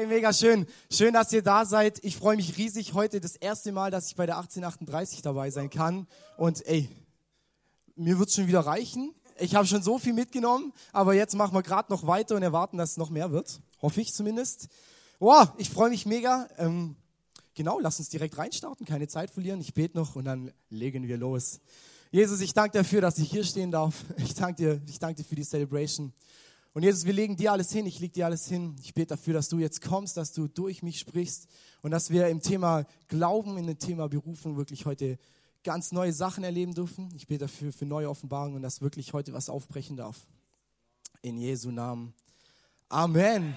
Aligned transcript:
Hey, 0.00 0.06
mega 0.06 0.32
schön. 0.32 0.66
Schön, 0.90 1.12
dass 1.12 1.30
ihr 1.30 1.42
da 1.42 1.66
seid. 1.66 2.02
Ich 2.02 2.16
freue 2.16 2.34
mich 2.34 2.56
riesig 2.56 2.94
heute 2.94 3.20
das 3.20 3.36
erste 3.36 3.70
Mal, 3.70 3.90
dass 3.90 4.06
ich 4.06 4.16
bei 4.16 4.24
der 4.24 4.38
1838 4.38 5.20
dabei 5.20 5.50
sein 5.50 5.68
kann. 5.68 6.06
Und 6.38 6.66
ey, 6.66 6.88
mir 7.96 8.18
wird 8.18 8.32
schon 8.32 8.46
wieder 8.46 8.60
reichen. 8.60 9.14
Ich 9.38 9.54
habe 9.54 9.66
schon 9.66 9.82
so 9.82 9.98
viel 9.98 10.14
mitgenommen, 10.14 10.72
aber 10.94 11.12
jetzt 11.12 11.34
machen 11.34 11.52
wir 11.52 11.62
gerade 11.62 11.92
noch 11.92 12.06
weiter 12.06 12.34
und 12.34 12.42
erwarten, 12.42 12.78
dass 12.78 12.92
es 12.92 12.96
noch 12.96 13.10
mehr 13.10 13.30
wird. 13.30 13.60
Hoffe 13.82 14.00
ich 14.00 14.14
zumindest. 14.14 14.68
Wow, 15.18 15.48
ich 15.58 15.68
freue 15.68 15.90
mich 15.90 16.06
mega. 16.06 16.48
Ähm, 16.56 16.96
genau, 17.52 17.78
lass 17.78 17.98
uns 17.98 18.08
direkt 18.08 18.38
reinstarten, 18.38 18.86
keine 18.86 19.06
Zeit 19.06 19.30
verlieren. 19.30 19.60
Ich 19.60 19.74
bete 19.74 19.98
noch 19.98 20.16
und 20.16 20.24
dann 20.24 20.50
legen 20.70 21.08
wir 21.08 21.18
los. 21.18 21.60
Jesus, 22.10 22.40
ich 22.40 22.54
danke 22.54 22.78
dafür, 22.78 23.02
dass 23.02 23.18
ich 23.18 23.30
hier 23.30 23.44
stehen 23.44 23.70
darf. 23.70 24.02
Ich 24.16 24.32
danke 24.32 24.62
dir, 24.62 24.82
ich 24.88 24.98
danke 24.98 25.16
dir 25.16 25.28
für 25.28 25.36
die 25.36 25.44
Celebration. 25.44 26.14
Und 26.72 26.84
Jesus, 26.84 27.04
wir 27.04 27.12
legen 27.12 27.36
dir 27.36 27.50
alles 27.50 27.72
hin, 27.72 27.84
ich 27.86 27.98
lege 27.98 28.12
dir 28.12 28.26
alles 28.26 28.46
hin. 28.46 28.76
Ich 28.80 28.94
bete 28.94 29.08
dafür, 29.08 29.34
dass 29.34 29.48
du 29.48 29.58
jetzt 29.58 29.82
kommst, 29.82 30.16
dass 30.16 30.32
du 30.32 30.46
durch 30.46 30.84
mich 30.84 31.00
sprichst 31.00 31.48
und 31.82 31.90
dass 31.90 32.10
wir 32.10 32.28
im 32.28 32.40
Thema 32.40 32.86
Glauben, 33.08 33.58
in 33.58 33.66
dem 33.66 33.78
Thema 33.78 34.08
Berufung 34.08 34.56
wirklich 34.56 34.86
heute 34.86 35.18
ganz 35.64 35.90
neue 35.90 36.12
Sachen 36.12 36.44
erleben 36.44 36.72
dürfen. 36.72 37.08
Ich 37.16 37.26
bete 37.26 37.40
dafür 37.40 37.72
für 37.72 37.86
neue 37.86 38.08
Offenbarungen 38.08 38.56
und 38.56 38.62
dass 38.62 38.80
wirklich 38.80 39.12
heute 39.12 39.32
was 39.32 39.48
aufbrechen 39.48 39.96
darf. 39.96 40.28
In 41.22 41.38
Jesu 41.38 41.72
Namen. 41.72 42.14
Amen. 42.88 43.56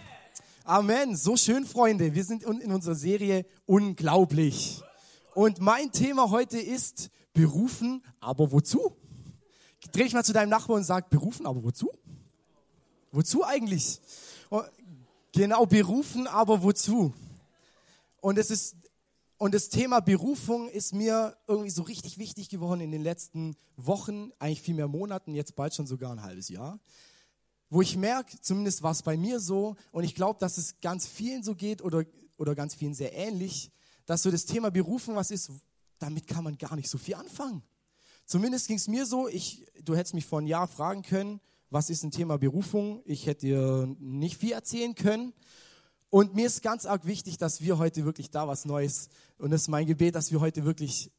Amen. 0.64 1.16
So 1.16 1.38
schön, 1.38 1.66
Freunde. 1.66 2.16
Wir 2.16 2.24
sind 2.24 2.44
in 2.44 2.72
unserer 2.72 2.96
Serie 2.96 3.46
Unglaublich. 3.68 4.82
Und 5.36 5.60
mein 5.60 5.92
Thema 5.92 6.32
heute 6.32 6.58
ist 6.58 7.12
berufen, 7.34 8.04
aber 8.20 8.52
wozu? 8.52 8.96
Dreh 9.92 10.04
ich 10.04 10.14
mal 10.14 10.24
zu 10.24 10.34
deinem 10.34 10.50
Nachbarn 10.50 10.80
und 10.80 10.84
sag, 10.86 11.10
berufen, 11.10 11.46
aber 11.46 11.64
wozu? 11.64 11.92
Wozu 13.14 13.46
eigentlich? 13.46 14.02
Oh, 14.50 14.64
genau, 15.32 15.68
berufen, 15.68 16.26
aber 16.26 16.64
wozu? 16.64 17.14
Und 18.22 18.40
es 18.40 18.50
ist 18.50 18.76
und 19.38 19.54
das 19.54 19.70
Thema 19.70 20.00
Berufung 20.00 20.70
ist 20.70 20.94
mir 20.94 21.36
irgendwie 21.48 21.70
so 21.70 21.84
richtig 21.84 22.18
wichtig 22.18 22.50
geworden 22.50 22.82
in 22.82 22.92
den 22.92 23.04
letzten 23.04 23.56
Wochen, 23.76 24.32
eigentlich 24.40 24.62
viel 24.62 24.74
mehr 24.74 24.88
Monaten, 24.88 25.36
jetzt 25.36 25.56
bald 25.56 25.76
schon 25.76 25.86
sogar 25.86 26.12
ein 26.12 26.24
halbes 26.24 26.50
Jahr. 26.50 26.80
Wo 27.70 27.82
ich 27.82 27.98
merke, 27.98 28.40
zumindest 28.40 28.82
war 28.84 28.92
es 28.92 29.04
bei 29.04 29.18
mir 29.18 29.40
so, 29.40 29.76
und 29.92 30.06
ich 30.06 30.16
glaube, 30.16 30.40
dass 30.40 30.58
es 30.58 30.80
ganz 30.82 31.06
vielen 31.06 31.44
so 31.44 31.56
geht 31.56 31.82
oder, 31.82 32.06
oder 32.38 32.56
ganz 32.56 32.74
vielen 32.74 32.94
sehr 32.94 33.14
ähnlich, 33.14 33.70
dass 34.06 34.24
so 34.24 34.32
das 34.32 34.46
Thema 34.46 34.72
Berufung 34.72 35.16
was 35.16 35.30
ist, 35.30 35.52
damit 36.00 36.26
kann 36.26 36.44
man 36.46 36.58
gar 36.58 36.76
nicht 36.76 36.90
so 36.90 36.98
viel 36.98 37.16
anfangen. 37.16 37.64
Zumindest 38.26 38.68
ging 38.68 38.78
es 38.78 38.88
mir 38.88 39.06
so, 39.06 39.28
ich, 39.28 39.66
du 39.84 39.96
hättest 39.96 40.16
mich 40.16 40.26
vor 40.26 40.40
einem 40.40 40.48
Jahr 40.48 40.68
fragen 40.68 41.04
können, 41.04 41.42
was 41.74 41.90
ist 41.90 42.04
ein 42.04 42.12
Thema 42.12 42.38
Berufung? 42.38 43.02
Ich 43.04 43.26
hätte 43.26 43.48
dir 43.48 43.96
nicht 44.00 44.38
viel 44.38 44.52
erzählen 44.52 44.94
können. 44.94 45.34
Und 46.12 46.36
mir 46.36 46.46
ist 46.46 46.62
ganz 46.62 46.86
arg 46.86 47.08
wichtig, 47.08 47.40
dass 47.40 47.62
wir 47.62 47.80
heute 47.80 48.06
wirklich 48.06 48.30
da 48.30 48.48
was 48.48 48.66
Neues, 48.66 49.10
und 49.40 49.50
das 49.50 49.62
ist 49.62 49.68
mein 49.70 49.88
Gebet, 49.88 50.14
dass 50.14 50.32
wir 50.32 50.40
heute 50.40 50.66
wirklich 50.66 51.12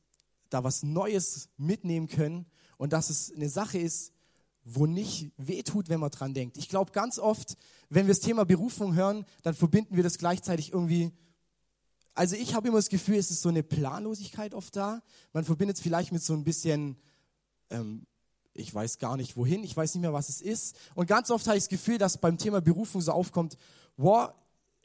da 0.51 0.63
was 0.63 0.85
Neues 0.85 1.49
mitnehmen 1.57 2.07
können 2.07 2.47
und 2.79 2.93
dass 2.93 3.11
es 3.11 3.33
eine 3.35 3.49
Sache 3.49 3.79
ist, 3.79 4.13
wo 4.63 4.87
nicht 4.87 5.33
wehtut, 5.37 5.89
wenn 5.89 5.99
man 5.99 6.13
dran 6.13 6.35
denkt. 6.35 6.57
Ich 6.57 6.69
glaube 6.69 6.93
ganz 6.93 7.19
oft, 7.19 7.57
wenn 7.91 8.07
wir 8.07 8.15
das 8.15 8.23
Thema 8.23 8.45
Berufung 8.45 8.95
hören, 8.95 9.27
dann 9.43 9.55
verbinden 9.55 9.97
wir 9.97 10.05
das 10.05 10.19
gleichzeitig 10.19 10.73
irgendwie. 10.73 11.11
Also 12.15 12.37
ich 12.37 12.55
habe 12.55 12.69
immer 12.69 12.79
das 12.79 12.91
Gefühl, 12.91 13.17
es 13.17 13.33
ist 13.33 13.43
so 13.43 13.49
eine 13.49 13.65
Planlosigkeit 13.65 14.55
oft 14.55 14.77
da. 14.77 15.03
Man 15.33 15.45
verbindet 15.45 15.79
es 15.79 15.83
vielleicht 15.83 16.13
mit 16.13 16.23
so 16.23 16.33
ein 16.33 16.45
bisschen 16.45 16.97
ähm, 17.71 18.07
ich 18.55 18.75
weiß 18.75 18.99
gar 18.99 19.17
nicht 19.17 19.37
wohin, 19.37 19.65
ich 19.65 19.77
weiß 19.77 19.95
nicht 19.95 20.03
mehr, 20.03 20.13
was 20.13 20.29
es 20.29 20.41
ist. 20.41 20.77
Und 20.95 21.07
ganz 21.07 21.31
oft 21.31 21.47
habe 21.47 21.57
ich 21.57 21.65
das 21.65 21.69
Gefühl, 21.69 21.99
dass 21.99 22.19
beim 22.19 22.39
Thema 22.39 22.61
Berufung 22.61 23.01
so 23.01 23.13
aufkommt, 23.13 23.59
wow, 23.97 24.31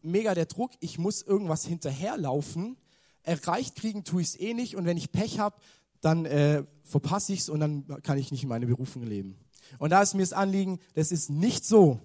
mega 0.01 0.33
der 0.33 0.45
Druck, 0.45 0.71
ich 0.79 0.97
muss 0.97 1.21
irgendwas 1.21 1.65
hinterherlaufen, 1.65 2.77
erreicht 3.23 3.75
kriegen 3.75 4.03
tue 4.03 4.21
ich 4.21 4.29
es 4.29 4.39
eh 4.39 4.53
nicht 4.53 4.75
und 4.75 4.85
wenn 4.85 4.97
ich 4.97 5.11
Pech 5.11 5.39
habe, 5.39 5.55
dann 6.01 6.25
äh, 6.25 6.63
verpasse 6.83 7.33
ich 7.33 7.41
es 7.41 7.49
und 7.49 7.59
dann 7.59 7.85
kann 8.03 8.17
ich 8.17 8.31
nicht 8.31 8.43
in 8.43 8.49
meine 8.49 8.65
Berufung 8.65 9.03
leben. 9.03 9.37
Und 9.77 9.91
da 9.91 10.01
ist 10.01 10.15
mir 10.15 10.21
das 10.21 10.33
Anliegen, 10.33 10.79
das 10.95 11.11
ist 11.11 11.29
nicht 11.29 11.65
so. 11.65 11.99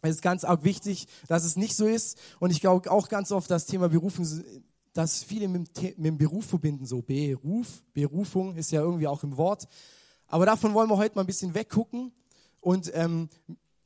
Es 0.00 0.10
ist 0.10 0.22
ganz 0.22 0.44
arg 0.44 0.62
wichtig, 0.64 1.06
dass 1.26 1.44
es 1.44 1.56
nicht 1.56 1.74
so 1.74 1.86
ist. 1.86 2.18
Und 2.38 2.50
ich 2.50 2.60
glaube 2.60 2.90
auch 2.90 3.08
ganz 3.08 3.32
oft, 3.32 3.50
das 3.50 3.66
Thema 3.66 3.88
Berufung, 3.88 4.26
dass 4.92 5.24
viele 5.24 5.48
mit 5.48 5.76
dem, 5.76 5.84
mit 5.96 6.06
dem 6.06 6.18
Beruf 6.18 6.46
verbinden, 6.46 6.86
so 6.86 7.02
Beruf, 7.02 7.82
Berufung 7.92 8.54
ist 8.54 8.70
ja 8.70 8.80
irgendwie 8.80 9.08
auch 9.08 9.24
im 9.24 9.36
Wort. 9.36 9.66
Aber 10.28 10.46
davon 10.46 10.74
wollen 10.74 10.88
wir 10.88 10.96
heute 10.98 11.14
mal 11.14 11.22
ein 11.22 11.26
bisschen 11.26 11.54
weggucken. 11.54 12.12
Und 12.60 12.90
ähm, 12.94 13.28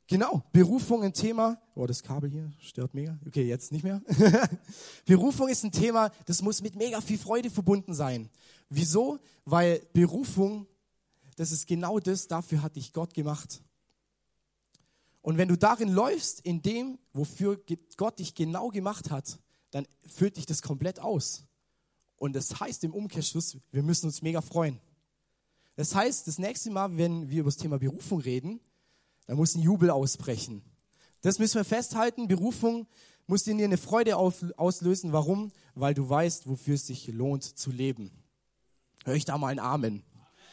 genau, 0.07 0.43
Berufung 0.51 1.03
ein 1.03 1.13
Thema. 1.13 1.61
Oh, 1.73 1.87
das 1.87 2.03
Kabel 2.03 2.29
hier 2.29 2.51
stört 2.59 2.93
mega. 2.93 3.17
Okay, 3.25 3.47
jetzt 3.47 3.71
nicht 3.71 3.83
mehr. 3.83 4.01
Berufung 5.05 5.47
ist 5.47 5.63
ein 5.63 5.71
Thema, 5.71 6.11
das 6.25 6.41
muss 6.41 6.61
mit 6.61 6.75
mega 6.75 6.99
viel 7.01 7.17
Freude 7.17 7.49
verbunden 7.49 7.93
sein. 7.93 8.29
Wieso? 8.69 9.19
Weil 9.45 9.81
Berufung, 9.93 10.67
das 11.37 11.51
ist 11.51 11.65
genau 11.65 11.99
das, 11.99 12.27
dafür 12.27 12.61
hat 12.61 12.75
dich 12.75 12.91
Gott 12.91 13.13
gemacht. 13.13 13.61
Und 15.21 15.37
wenn 15.37 15.47
du 15.47 15.57
darin 15.57 15.89
läufst, 15.89 16.41
in 16.41 16.61
dem, 16.61 16.99
wofür 17.13 17.61
Gott 17.95 18.19
dich 18.19 18.35
genau 18.35 18.67
gemacht 18.67 19.09
hat, 19.09 19.39
dann 19.71 19.87
füllt 20.05 20.35
dich 20.35 20.45
das 20.45 20.61
komplett 20.61 20.99
aus. 20.99 21.45
Und 22.17 22.33
das 22.33 22.59
heißt 22.59 22.83
im 22.83 22.93
Umkehrschluss, 22.93 23.57
wir 23.71 23.83
müssen 23.83 24.07
uns 24.07 24.21
mega 24.21 24.41
freuen. 24.41 24.79
Das 25.75 25.95
heißt, 25.95 26.27
das 26.27 26.37
nächste 26.37 26.69
Mal, 26.71 26.97
wenn 26.97 27.29
wir 27.29 27.41
über 27.41 27.49
das 27.49 27.57
Thema 27.57 27.79
Berufung 27.79 28.19
reden, 28.19 28.59
dann 29.25 29.37
muss 29.37 29.55
ein 29.55 29.61
Jubel 29.61 29.89
ausbrechen. 29.89 30.61
Das 31.21 31.39
müssen 31.39 31.55
wir 31.55 31.65
festhalten. 31.65 32.27
Berufung 32.27 32.87
muss 33.27 33.47
in 33.47 33.57
dir 33.57 33.65
eine 33.65 33.77
Freude 33.77 34.17
auslösen. 34.17 35.13
Warum? 35.13 35.51
Weil 35.73 35.93
du 35.93 36.07
weißt, 36.07 36.47
wofür 36.47 36.75
es 36.75 36.87
sich 36.87 37.07
lohnt 37.07 37.43
zu 37.43 37.71
leben. 37.71 38.11
Hör 39.05 39.15
ich 39.15 39.25
da 39.25 39.37
mal 39.37 39.47
ein 39.47 39.59
Amen. 39.59 40.03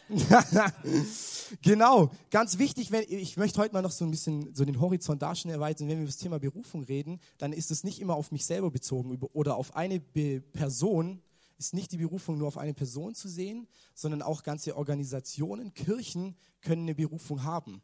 genau, 1.63 2.11
ganz 2.31 2.59
wichtig, 2.59 2.91
wenn, 2.91 3.05
ich 3.07 3.37
möchte 3.37 3.61
heute 3.61 3.75
mal 3.75 3.83
noch 3.83 3.93
so 3.93 4.05
ein 4.05 4.11
bisschen 4.11 4.53
so 4.55 4.65
den 4.65 4.81
Horizont 4.81 5.23
da 5.23 5.37
schon 5.37 5.53
erweitern. 5.53 5.89
Wenn 5.89 5.99
wir 5.99 6.03
über 6.03 6.11
das 6.11 6.17
Thema 6.17 6.41
Berufung 6.41 6.83
reden, 6.83 7.21
dann 7.39 7.53
ist 7.53 7.71
es 7.71 7.85
nicht 7.85 8.01
immer 8.01 8.15
auf 8.15 8.33
mich 8.33 8.45
selber 8.45 8.71
bezogen 8.71 9.21
oder 9.33 9.57
auf 9.57 9.77
eine 9.77 10.01
Person, 10.01 11.23
ist 11.61 11.75
nicht 11.75 11.93
die 11.93 11.99
Berufung 11.99 12.39
nur 12.39 12.49
auf 12.49 12.57
eine 12.57 12.75
Person 12.75 13.15
zu 13.15 13.29
sehen, 13.29 13.69
sondern 13.95 14.23
auch 14.23 14.43
ganze 14.43 14.77
Organisationen, 14.77 15.75
Kirchen 15.75 16.35
können 16.63 16.83
eine 16.83 16.95
Berufung 16.95 17.45
haben. 17.45 17.83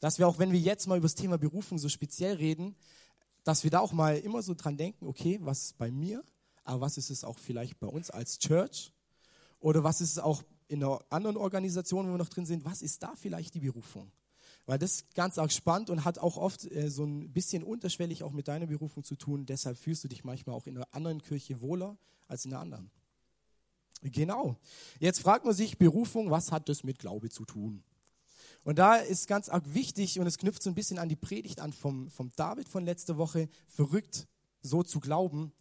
Dass 0.00 0.18
wir 0.18 0.28
auch, 0.28 0.38
wenn 0.38 0.52
wir 0.52 0.60
jetzt 0.60 0.86
mal 0.86 0.96
über 0.96 1.06
das 1.06 1.16
Thema 1.16 1.36
Berufung 1.36 1.78
so 1.78 1.88
speziell 1.88 2.36
reden, 2.36 2.76
dass 3.42 3.64
wir 3.64 3.70
da 3.72 3.80
auch 3.80 3.92
mal 3.92 4.16
immer 4.18 4.42
so 4.42 4.54
dran 4.54 4.76
denken, 4.76 5.06
okay, 5.06 5.40
was 5.42 5.64
ist 5.64 5.78
bei 5.78 5.90
mir, 5.90 6.24
aber 6.62 6.82
was 6.82 6.96
ist 6.96 7.10
es 7.10 7.24
auch 7.24 7.38
vielleicht 7.38 7.80
bei 7.80 7.88
uns 7.88 8.08
als 8.10 8.38
Church 8.38 8.92
oder 9.58 9.82
was 9.82 10.00
ist 10.00 10.12
es 10.12 10.18
auch 10.20 10.44
in 10.68 10.84
einer 10.84 11.00
anderen 11.10 11.36
Organisation, 11.36 12.06
wo 12.06 12.12
wir 12.12 12.18
noch 12.18 12.28
drin 12.28 12.46
sind, 12.46 12.64
was 12.64 12.82
ist 12.82 13.02
da 13.02 13.14
vielleicht 13.16 13.54
die 13.54 13.60
Berufung? 13.60 14.12
Weil 14.66 14.78
das 14.78 14.92
ist 14.92 15.14
ganz 15.14 15.38
arg 15.38 15.50
spannend 15.50 15.90
und 15.90 16.04
hat 16.04 16.18
auch 16.18 16.36
oft 16.36 16.70
äh, 16.70 16.88
so 16.88 17.04
ein 17.04 17.32
bisschen 17.32 17.64
unterschwellig 17.64 18.22
auch 18.22 18.32
mit 18.32 18.46
deiner 18.46 18.66
Berufung 18.66 19.02
zu 19.02 19.16
tun. 19.16 19.46
Deshalb 19.46 19.78
fühlst 19.78 20.04
du 20.04 20.08
dich 20.08 20.24
manchmal 20.24 20.54
auch 20.54 20.66
in 20.66 20.76
einer 20.76 20.86
anderen 20.92 21.22
Kirche 21.22 21.60
wohler 21.62 21.96
als 22.28 22.44
in 22.44 22.52
einer 22.52 22.60
anderen. 22.60 22.90
Genau. 24.02 24.56
Jetzt 25.00 25.20
fragt 25.20 25.44
man 25.44 25.54
sich, 25.54 25.78
Berufung, 25.78 26.30
was 26.30 26.52
hat 26.52 26.68
das 26.68 26.84
mit 26.84 26.98
Glaube 26.98 27.30
zu 27.30 27.44
tun? 27.44 27.82
Und 28.64 28.78
da 28.78 28.96
ist 28.96 29.26
ganz 29.26 29.48
arg 29.48 29.64
wichtig, 29.74 30.20
und 30.20 30.26
es 30.26 30.38
knüpft 30.38 30.62
so 30.62 30.70
ein 30.70 30.74
bisschen 30.74 30.98
an 30.98 31.08
die 31.08 31.16
Predigt 31.16 31.60
an 31.60 31.72
vom, 31.72 32.10
vom 32.10 32.30
David 32.36 32.68
von 32.68 32.84
letzter 32.84 33.16
Woche, 33.16 33.48
verrückt, 33.66 34.28
so 34.60 34.82
zu 34.82 35.00
glauben. 35.00 35.52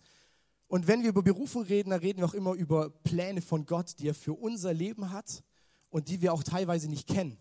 Und 0.67 0.87
wenn 0.87 1.01
wir 1.01 1.09
über 1.09 1.23
Berufung 1.23 1.63
reden, 1.63 1.91
dann 1.91 2.01
reden 2.01 2.19
wir 2.19 2.25
auch 2.25 2.33
immer 2.33 2.53
über 2.53 2.89
Pläne 2.89 3.41
von 3.41 3.65
Gott, 3.65 3.95
die 3.99 4.09
er 4.09 4.13
für 4.13 4.33
unser 4.33 4.73
Leben 4.73 5.11
hat 5.11 5.43
und 5.89 6.09
die 6.09 6.21
wir 6.21 6.33
auch 6.33 6.43
teilweise 6.43 6.89
nicht 6.89 7.07
kennen. 7.07 7.37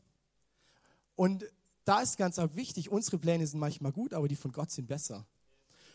Und 1.17 1.45
da 1.85 2.01
ist 2.01 2.17
ganz 2.17 2.39
arg 2.39 2.55
wichtig, 2.55 2.91
unsere 2.91 3.19
Pläne 3.19 3.47
sind 3.47 3.59
manchmal 3.59 3.93
gut, 3.93 4.13
aber 4.13 4.29
die 4.29 4.37
von 4.37 4.53
Gott 4.53 4.71
sind 4.71 4.87
besser. 4.87 5.27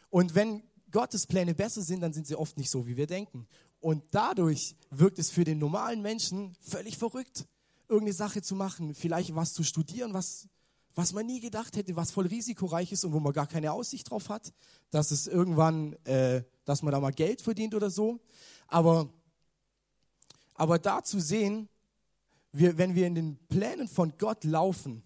Und 0.10 0.36
wenn 0.36 0.64
Gottes 0.92 1.26
Pläne 1.26 1.56
besser 1.56 1.82
sind, 1.82 2.02
dann 2.02 2.12
sind 2.12 2.28
sie 2.28 2.36
oft 2.36 2.58
nicht 2.58 2.70
so, 2.70 2.86
wie 2.86 2.98
wir 2.98 3.08
denken. 3.08 3.48
Und 3.82 4.04
dadurch 4.12 4.76
wirkt 4.92 5.20
es 5.20 5.32
für 5.32 5.44
den 5.44 5.58
normalen 5.58 6.02
Menschen 6.02 6.56
völlig 6.62 6.98
verrückt, 6.98 7.48
irgendeine 7.90 8.14
Sache 8.14 8.42
zu 8.42 8.56
machen, 8.56 8.94
vielleicht 8.94 9.36
was 9.36 9.54
zu 9.54 9.64
studieren, 9.64 10.14
was, 10.14 10.48
was 10.94 11.14
man 11.14 11.26
nie 11.26 11.40
gedacht 11.40 11.76
hätte, 11.76 11.96
was 11.96 12.12
voll 12.12 12.28
risikoreich 12.28 12.92
ist 12.92 13.04
und 13.04 13.12
wo 13.12 13.20
man 13.20 13.34
gar 13.34 13.48
keine 13.48 13.72
Aussicht 13.74 14.10
drauf 14.10 14.30
hat, 14.30 14.54
dass 14.92 15.10
es 15.10 15.28
irgendwann, 15.28 15.94
äh, 16.06 16.44
dass 16.64 16.84
man 16.84 16.92
da 16.92 17.00
mal 17.00 17.12
Geld 17.12 17.42
verdient 17.42 17.74
oder 17.74 17.90
so. 17.90 18.20
Aber, 18.68 19.10
aber 20.54 20.78
da 20.78 21.04
zu 21.04 21.20
sehen, 21.20 21.68
wir, 22.52 22.78
wenn 22.78 22.94
wir 22.94 23.08
in 23.08 23.16
den 23.16 23.38
Plänen 23.48 23.88
von 23.88 24.14
Gott 24.18 24.44
laufen, 24.44 25.04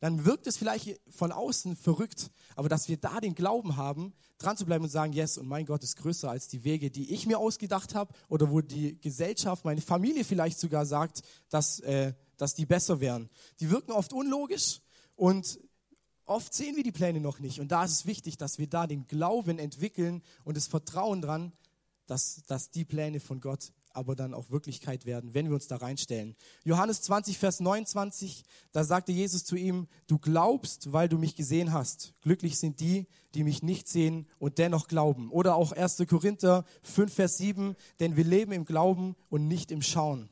dann 0.00 0.24
wirkt 0.24 0.46
es 0.46 0.56
vielleicht 0.56 1.00
von 1.10 1.32
außen 1.32 1.76
verrückt, 1.76 2.30
aber 2.56 2.68
dass 2.68 2.88
wir 2.88 2.96
da 2.96 3.20
den 3.20 3.34
Glauben 3.34 3.76
haben, 3.76 4.12
dran 4.38 4.56
zu 4.56 4.64
bleiben 4.64 4.84
und 4.84 4.90
sagen, 4.90 5.12
yes, 5.12 5.38
und 5.38 5.48
mein 5.48 5.66
Gott 5.66 5.82
ist 5.82 5.96
größer 5.96 6.30
als 6.30 6.48
die 6.48 6.64
Wege, 6.64 6.90
die 6.90 7.12
ich 7.12 7.26
mir 7.26 7.38
ausgedacht 7.38 7.94
habe 7.94 8.14
oder 8.28 8.50
wo 8.50 8.60
die 8.60 9.00
Gesellschaft, 9.00 9.64
meine 9.64 9.80
Familie 9.80 10.24
vielleicht 10.24 10.58
sogar 10.58 10.86
sagt, 10.86 11.22
dass, 11.48 11.80
äh, 11.80 12.14
dass 12.36 12.54
die 12.54 12.66
besser 12.66 13.00
wären. 13.00 13.28
Die 13.60 13.70
wirken 13.70 13.92
oft 13.92 14.12
unlogisch 14.12 14.80
und 15.16 15.58
Oft 16.30 16.54
sehen 16.54 16.76
wir 16.76 16.84
die 16.84 16.92
Pläne 16.92 17.18
noch 17.18 17.40
nicht. 17.40 17.58
Und 17.58 17.72
da 17.72 17.82
ist 17.82 17.90
es 17.90 18.06
wichtig, 18.06 18.38
dass 18.38 18.58
wir 18.58 18.68
da 18.68 18.86
den 18.86 19.08
Glauben 19.08 19.58
entwickeln 19.58 20.22
und 20.44 20.56
das 20.56 20.68
Vertrauen 20.68 21.20
dran, 21.20 21.52
dass, 22.06 22.44
dass 22.46 22.70
die 22.70 22.84
Pläne 22.84 23.18
von 23.18 23.40
Gott 23.40 23.72
aber 23.92 24.14
dann 24.14 24.34
auch 24.34 24.50
Wirklichkeit 24.50 25.06
werden, 25.06 25.34
wenn 25.34 25.48
wir 25.48 25.54
uns 25.54 25.66
da 25.66 25.76
reinstellen. 25.76 26.36
Johannes 26.64 27.02
20, 27.02 27.38
Vers 27.38 27.60
29, 27.60 28.44
da 28.72 28.84
sagte 28.84 29.12
Jesus 29.12 29.44
zu 29.44 29.56
ihm, 29.56 29.88
du 30.06 30.18
glaubst, 30.18 30.92
weil 30.92 31.08
du 31.08 31.18
mich 31.18 31.36
gesehen 31.36 31.72
hast. 31.72 32.14
Glücklich 32.22 32.58
sind 32.58 32.80
die, 32.80 33.06
die 33.34 33.44
mich 33.44 33.62
nicht 33.62 33.88
sehen 33.88 34.26
und 34.38 34.58
dennoch 34.58 34.88
glauben. 34.88 35.30
Oder 35.30 35.54
auch 35.54 35.72
1. 35.72 36.04
Korinther 36.08 36.64
5, 36.82 37.12
Vers 37.12 37.38
7, 37.38 37.76
denn 37.98 38.16
wir 38.16 38.24
leben 38.24 38.52
im 38.52 38.64
Glauben 38.64 39.16
und 39.28 39.48
nicht 39.48 39.70
im 39.70 39.82
Schauen. 39.82 40.28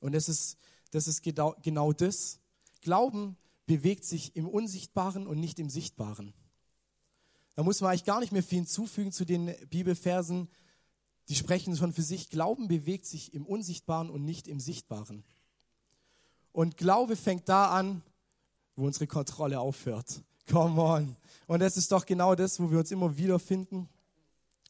Und 0.00 0.12
das 0.12 0.28
ist, 0.28 0.56
das 0.90 1.06
ist 1.06 1.22
genau, 1.22 1.54
genau 1.62 1.92
das. 1.92 2.40
Glauben 2.80 3.36
bewegt 3.66 4.04
sich 4.04 4.34
im 4.34 4.48
Unsichtbaren 4.48 5.26
und 5.26 5.38
nicht 5.38 5.58
im 5.58 5.70
Sichtbaren. 5.70 6.34
Da 7.54 7.62
muss 7.62 7.80
man 7.80 7.90
eigentlich 7.90 8.04
gar 8.04 8.20
nicht 8.20 8.32
mehr 8.32 8.42
viel 8.42 8.60
hinzufügen 8.60 9.12
zu 9.12 9.24
den 9.24 9.54
Bibelversen. 9.68 10.48
Die 11.28 11.34
sprechen 11.34 11.76
schon 11.76 11.92
für 11.92 12.02
sich. 12.02 12.30
Glauben 12.30 12.68
bewegt 12.68 13.06
sich 13.06 13.34
im 13.34 13.46
Unsichtbaren 13.46 14.10
und 14.10 14.24
nicht 14.24 14.48
im 14.48 14.60
Sichtbaren. 14.60 15.24
Und 16.52 16.76
Glaube 16.76 17.16
fängt 17.16 17.48
da 17.48 17.70
an, 17.70 18.02
wo 18.76 18.86
unsere 18.86 19.06
Kontrolle 19.06 19.60
aufhört. 19.60 20.22
Come 20.50 20.82
on. 20.82 21.16
Und 21.46 21.60
das 21.60 21.76
ist 21.76 21.92
doch 21.92 22.06
genau 22.06 22.34
das, 22.34 22.58
wo 22.58 22.70
wir 22.70 22.78
uns 22.78 22.90
immer 22.90 23.16
wieder 23.16 23.38
finden. 23.38 23.88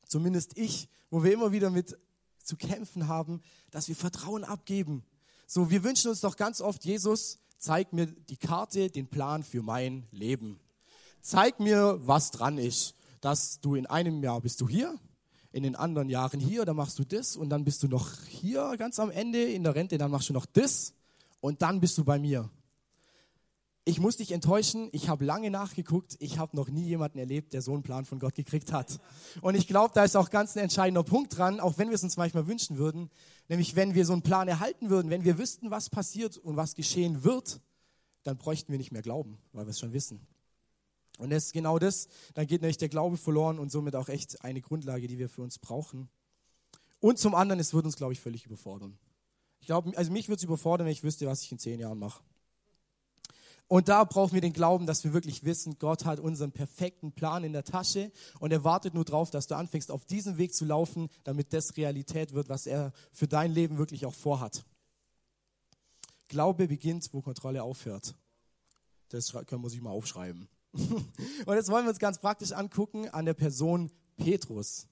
Zumindest 0.06 0.58
ich, 0.58 0.88
wo 1.08 1.22
wir 1.22 1.32
immer 1.32 1.52
wieder 1.52 1.70
mit 1.70 1.96
zu 2.42 2.56
kämpfen 2.56 3.08
haben, 3.08 3.42
dass 3.70 3.88
wir 3.88 3.96
Vertrauen 3.96 4.44
abgeben. 4.44 5.04
So, 5.46 5.70
wir 5.70 5.84
wünschen 5.84 6.10
uns 6.10 6.20
doch 6.20 6.36
ganz 6.36 6.60
oft, 6.60 6.84
Jesus, 6.84 7.38
zeig 7.58 7.92
mir 7.92 8.06
die 8.06 8.36
Karte, 8.36 8.90
den 8.90 9.08
Plan 9.08 9.42
für 9.42 9.62
mein 9.62 10.06
Leben. 10.10 10.58
Zeig 11.22 11.60
mir, 11.60 12.00
was 12.02 12.30
dran 12.30 12.58
ist, 12.58 12.94
dass 13.20 13.60
du 13.60 13.74
in 13.74 13.86
einem 13.86 14.22
Jahr 14.22 14.40
bist 14.40 14.60
du 14.60 14.68
hier, 14.68 14.98
in 15.52 15.62
den 15.62 15.76
anderen 15.76 16.08
Jahren 16.08 16.40
hier, 16.40 16.64
dann 16.64 16.76
machst 16.76 16.98
du 16.98 17.04
das 17.04 17.36
und 17.36 17.50
dann 17.50 17.64
bist 17.64 17.82
du 17.82 17.88
noch 17.88 18.08
hier 18.26 18.76
ganz 18.76 18.98
am 18.98 19.10
Ende 19.10 19.42
in 19.42 19.64
der 19.64 19.74
Rente, 19.74 19.98
dann 19.98 20.10
machst 20.10 20.28
du 20.28 20.32
noch 20.32 20.46
das 20.46 20.94
und 21.40 21.62
dann 21.62 21.80
bist 21.80 21.98
du 21.98 22.04
bei 22.04 22.18
mir. 22.18 22.48
Ich 23.84 23.98
muss 23.98 24.18
dich 24.18 24.30
enttäuschen, 24.30 24.88
ich 24.92 25.08
habe 25.08 25.24
lange 25.24 25.50
nachgeguckt, 25.50 26.16
ich 26.20 26.38
habe 26.38 26.54
noch 26.54 26.68
nie 26.68 26.84
jemanden 26.84 27.18
erlebt, 27.18 27.54
der 27.54 27.62
so 27.62 27.72
einen 27.72 27.82
Plan 27.82 28.04
von 28.04 28.20
Gott 28.20 28.34
gekriegt 28.34 28.72
hat. 28.72 29.00
Und 29.40 29.56
ich 29.56 29.66
glaube, 29.66 29.92
da 29.94 30.04
ist 30.04 30.16
auch 30.16 30.30
ganz 30.30 30.54
ein 30.54 30.62
entscheidender 30.62 31.02
Punkt 31.02 31.36
dran, 31.36 31.58
auch 31.58 31.78
wenn 31.78 31.88
wir 31.88 31.94
es 31.94 32.04
uns 32.04 32.16
manchmal 32.16 32.46
wünschen 32.46 32.76
würden, 32.76 33.10
nämlich 33.48 33.74
wenn 33.76 33.94
wir 33.94 34.04
so 34.04 34.12
einen 34.12 34.22
Plan 34.22 34.46
erhalten 34.48 34.90
würden, 34.90 35.10
wenn 35.10 35.24
wir 35.24 35.38
wüssten, 35.38 35.70
was 35.70 35.88
passiert 35.88 36.36
und 36.36 36.56
was 36.56 36.74
geschehen 36.74 37.24
wird, 37.24 37.60
dann 38.22 38.36
bräuchten 38.36 38.70
wir 38.70 38.78
nicht 38.78 38.92
mehr 38.92 39.02
glauben, 39.02 39.38
weil 39.52 39.66
wir 39.66 39.70
es 39.70 39.80
schon 39.80 39.94
wissen. 39.94 40.20
Und 41.20 41.30
das 41.30 41.46
ist 41.46 41.52
genau 41.52 41.78
das, 41.78 42.08
dann 42.34 42.46
geht 42.46 42.62
nämlich 42.62 42.78
der 42.78 42.88
Glaube 42.88 43.16
verloren 43.16 43.58
und 43.58 43.70
somit 43.70 43.94
auch 43.94 44.08
echt 44.08 44.42
eine 44.42 44.60
Grundlage, 44.62 45.06
die 45.06 45.18
wir 45.18 45.28
für 45.28 45.42
uns 45.42 45.58
brauchen. 45.58 46.08
Und 46.98 47.18
zum 47.18 47.34
anderen, 47.34 47.60
es 47.60 47.74
würde 47.74 47.86
uns, 47.86 47.96
glaube 47.96 48.14
ich, 48.14 48.20
völlig 48.20 48.46
überfordern. 48.46 48.98
Ich 49.60 49.66
glaube, 49.66 49.96
also 49.96 50.10
mich 50.10 50.28
würde 50.28 50.38
es 50.38 50.44
überfordern, 50.44 50.86
wenn 50.86 50.92
ich 50.92 51.04
wüsste, 51.04 51.26
was 51.26 51.42
ich 51.42 51.52
in 51.52 51.58
zehn 51.58 51.78
Jahren 51.78 51.98
mache. 51.98 52.22
Und 53.68 53.88
da 53.88 54.02
brauchen 54.02 54.32
wir 54.32 54.40
den 54.40 54.52
Glauben, 54.52 54.86
dass 54.86 55.04
wir 55.04 55.12
wirklich 55.12 55.44
wissen, 55.44 55.78
Gott 55.78 56.04
hat 56.04 56.18
unseren 56.18 56.50
perfekten 56.50 57.12
Plan 57.12 57.44
in 57.44 57.52
der 57.52 57.62
Tasche 57.62 58.10
und 58.40 58.50
er 58.52 58.64
wartet 58.64 58.94
nur 58.94 59.04
darauf, 59.04 59.30
dass 59.30 59.46
du 59.46 59.54
anfängst, 59.54 59.92
auf 59.92 60.04
diesen 60.06 60.38
Weg 60.38 60.54
zu 60.54 60.64
laufen, 60.64 61.08
damit 61.22 61.52
das 61.52 61.76
Realität 61.76 62.32
wird, 62.32 62.48
was 62.48 62.66
er 62.66 62.92
für 63.12 63.28
dein 63.28 63.52
Leben 63.52 63.78
wirklich 63.78 64.06
auch 64.06 64.14
vorhat. 64.14 64.64
Glaube 66.26 66.66
beginnt, 66.66 67.08
wo 67.12 67.22
Kontrolle 67.22 67.62
aufhört. 67.62 68.16
Das 69.10 69.32
können 69.46 69.62
wir 69.62 69.70
sich 69.70 69.82
mal 69.82 69.90
aufschreiben. 69.90 70.48
Und 71.46 71.54
jetzt 71.54 71.68
wollen 71.68 71.84
wir 71.84 71.90
uns 71.90 71.98
ganz 71.98 72.18
praktisch 72.18 72.52
angucken 72.52 73.08
an 73.08 73.24
der 73.24 73.34
Person 73.34 73.90
Petrus. 74.16 74.86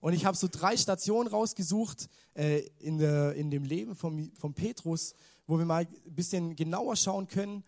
Und 0.00 0.14
ich 0.14 0.24
habe 0.24 0.36
so 0.36 0.48
drei 0.50 0.76
Stationen 0.76 1.28
rausgesucht 1.28 2.08
äh, 2.34 2.60
in, 2.78 2.98
der, 2.98 3.34
in 3.34 3.50
dem 3.50 3.64
Leben 3.64 3.94
von, 3.94 4.32
von 4.34 4.52
Petrus, 4.54 5.14
wo 5.46 5.58
wir 5.58 5.64
mal 5.64 5.86
ein 5.86 6.14
bisschen 6.14 6.56
genauer 6.56 6.96
schauen 6.96 7.28
können, 7.28 7.62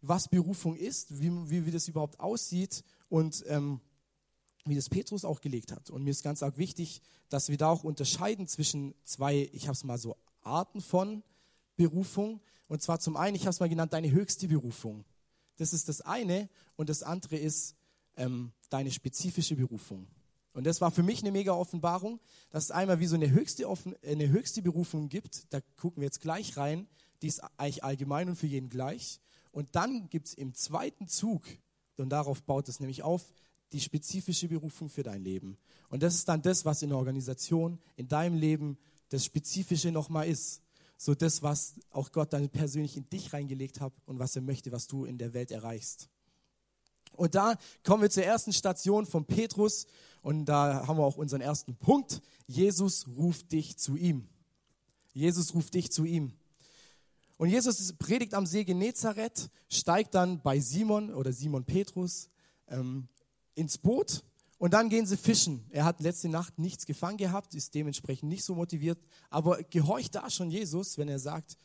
was 0.00 0.28
Berufung 0.28 0.76
ist, 0.76 1.20
wie, 1.20 1.30
wie, 1.48 1.66
wie 1.66 1.70
das 1.70 1.88
überhaupt 1.88 2.18
aussieht 2.18 2.82
und 3.08 3.44
ähm, 3.46 3.80
wie 4.64 4.74
das 4.74 4.88
Petrus 4.88 5.24
auch 5.24 5.40
gelegt 5.40 5.72
hat. 5.72 5.90
Und 5.90 6.02
mir 6.02 6.10
ist 6.10 6.22
ganz 6.22 6.42
arg 6.42 6.58
wichtig, 6.58 7.02
dass 7.28 7.48
wir 7.48 7.56
da 7.56 7.68
auch 7.68 7.84
unterscheiden 7.84 8.48
zwischen 8.48 8.94
zwei, 9.04 9.48
ich 9.52 9.68
habe 9.68 9.74
es 9.74 9.84
mal 9.84 9.98
so 9.98 10.16
Arten 10.42 10.80
von 10.80 11.22
Berufung. 11.76 12.40
Und 12.68 12.82
zwar 12.82 12.98
zum 12.98 13.16
einen, 13.16 13.36
ich 13.36 13.42
habe 13.42 13.50
es 13.50 13.60
mal 13.60 13.68
genannt, 13.68 13.92
deine 13.92 14.10
höchste 14.10 14.48
Berufung. 14.48 15.04
Das 15.56 15.72
ist 15.72 15.88
das 15.88 16.00
eine. 16.00 16.48
Und 16.76 16.88
das 16.88 17.02
andere 17.02 17.36
ist 17.36 17.74
ähm, 18.16 18.52
deine 18.70 18.90
spezifische 18.90 19.56
Berufung. 19.56 20.06
Und 20.52 20.64
das 20.64 20.80
war 20.80 20.90
für 20.90 21.02
mich 21.02 21.20
eine 21.20 21.32
mega 21.32 21.52
Offenbarung, 21.52 22.18
dass 22.50 22.64
es 22.64 22.70
einmal 22.70 22.98
wie 22.98 23.06
so 23.06 23.14
eine 23.14 23.30
höchste, 23.30 23.66
eine 24.02 24.28
höchste 24.28 24.62
Berufung 24.62 25.08
gibt. 25.08 25.52
Da 25.52 25.60
gucken 25.76 26.00
wir 26.00 26.06
jetzt 26.06 26.22
gleich 26.22 26.56
rein. 26.56 26.88
Die 27.20 27.26
ist 27.26 27.42
eigentlich 27.58 27.84
allgemein 27.84 28.28
und 28.28 28.36
für 28.36 28.46
jeden 28.46 28.70
gleich. 28.70 29.20
Und 29.52 29.74
dann 29.76 30.08
gibt 30.08 30.28
es 30.28 30.34
im 30.34 30.54
zweiten 30.54 31.08
Zug, 31.08 31.42
und 31.98 32.10
darauf 32.10 32.42
baut 32.42 32.68
es 32.68 32.80
nämlich 32.80 33.02
auf, 33.02 33.32
die 33.72 33.80
spezifische 33.80 34.48
Berufung 34.48 34.88
für 34.88 35.02
dein 35.02 35.22
Leben. 35.22 35.58
Und 35.88 36.02
das 36.02 36.14
ist 36.14 36.28
dann 36.28 36.42
das, 36.42 36.64
was 36.64 36.82
in 36.82 36.90
der 36.90 36.98
Organisation, 36.98 37.78
in 37.96 38.08
deinem 38.08 38.36
Leben 38.36 38.78
das 39.08 39.24
Spezifische 39.24 39.92
nochmal 39.92 40.28
ist 40.28 40.62
so 40.96 41.14
das, 41.14 41.42
was 41.42 41.74
auch 41.90 42.12
Gott 42.12 42.32
dann 42.32 42.48
persönlich 42.48 42.96
in 42.96 43.08
dich 43.08 43.32
reingelegt 43.32 43.80
hat 43.80 43.92
und 44.06 44.18
was 44.18 44.36
er 44.36 44.42
möchte, 44.42 44.72
was 44.72 44.86
du 44.86 45.04
in 45.04 45.18
der 45.18 45.34
Welt 45.34 45.50
erreichst. 45.50 46.08
Und 47.12 47.34
da 47.34 47.56
kommen 47.82 48.02
wir 48.02 48.10
zur 48.10 48.24
ersten 48.24 48.52
Station 48.52 49.06
von 49.06 49.24
Petrus 49.24 49.86
und 50.22 50.46
da 50.46 50.86
haben 50.86 50.98
wir 50.98 51.04
auch 51.04 51.16
unseren 51.16 51.40
ersten 51.40 51.76
Punkt. 51.76 52.20
Jesus 52.46 53.06
ruft 53.08 53.52
dich 53.52 53.76
zu 53.76 53.96
ihm. 53.96 54.28
Jesus 55.12 55.54
ruft 55.54 55.74
dich 55.74 55.90
zu 55.90 56.04
ihm. 56.04 56.32
Und 57.38 57.48
Jesus 57.48 57.92
predigt 57.94 58.34
am 58.34 58.46
See 58.46 58.64
Genezareth, 58.64 59.50
steigt 59.68 60.14
dann 60.14 60.40
bei 60.42 60.60
Simon 60.60 61.12
oder 61.12 61.32
Simon 61.32 61.64
Petrus 61.64 62.28
ähm, 62.68 63.08
ins 63.54 63.78
Boot 63.78 64.24
und 64.58 64.72
dann 64.72 64.88
gehen 64.88 65.06
sie 65.06 65.16
fischen. 65.16 65.64
Er 65.70 65.84
hat 65.84 66.00
letzte 66.00 66.28
Nacht 66.28 66.58
nichts 66.58 66.86
gefangen 66.86 67.18
gehabt, 67.18 67.54
ist 67.54 67.74
dementsprechend 67.74 68.28
nicht 68.28 68.44
so 68.44 68.54
motiviert, 68.54 68.98
aber 69.30 69.62
gehorcht 69.64 70.14
da 70.14 70.30
schon 70.30 70.50
Jesus, 70.50 70.96
wenn 70.98 71.08
er 71.08 71.18
sagt, 71.18 71.56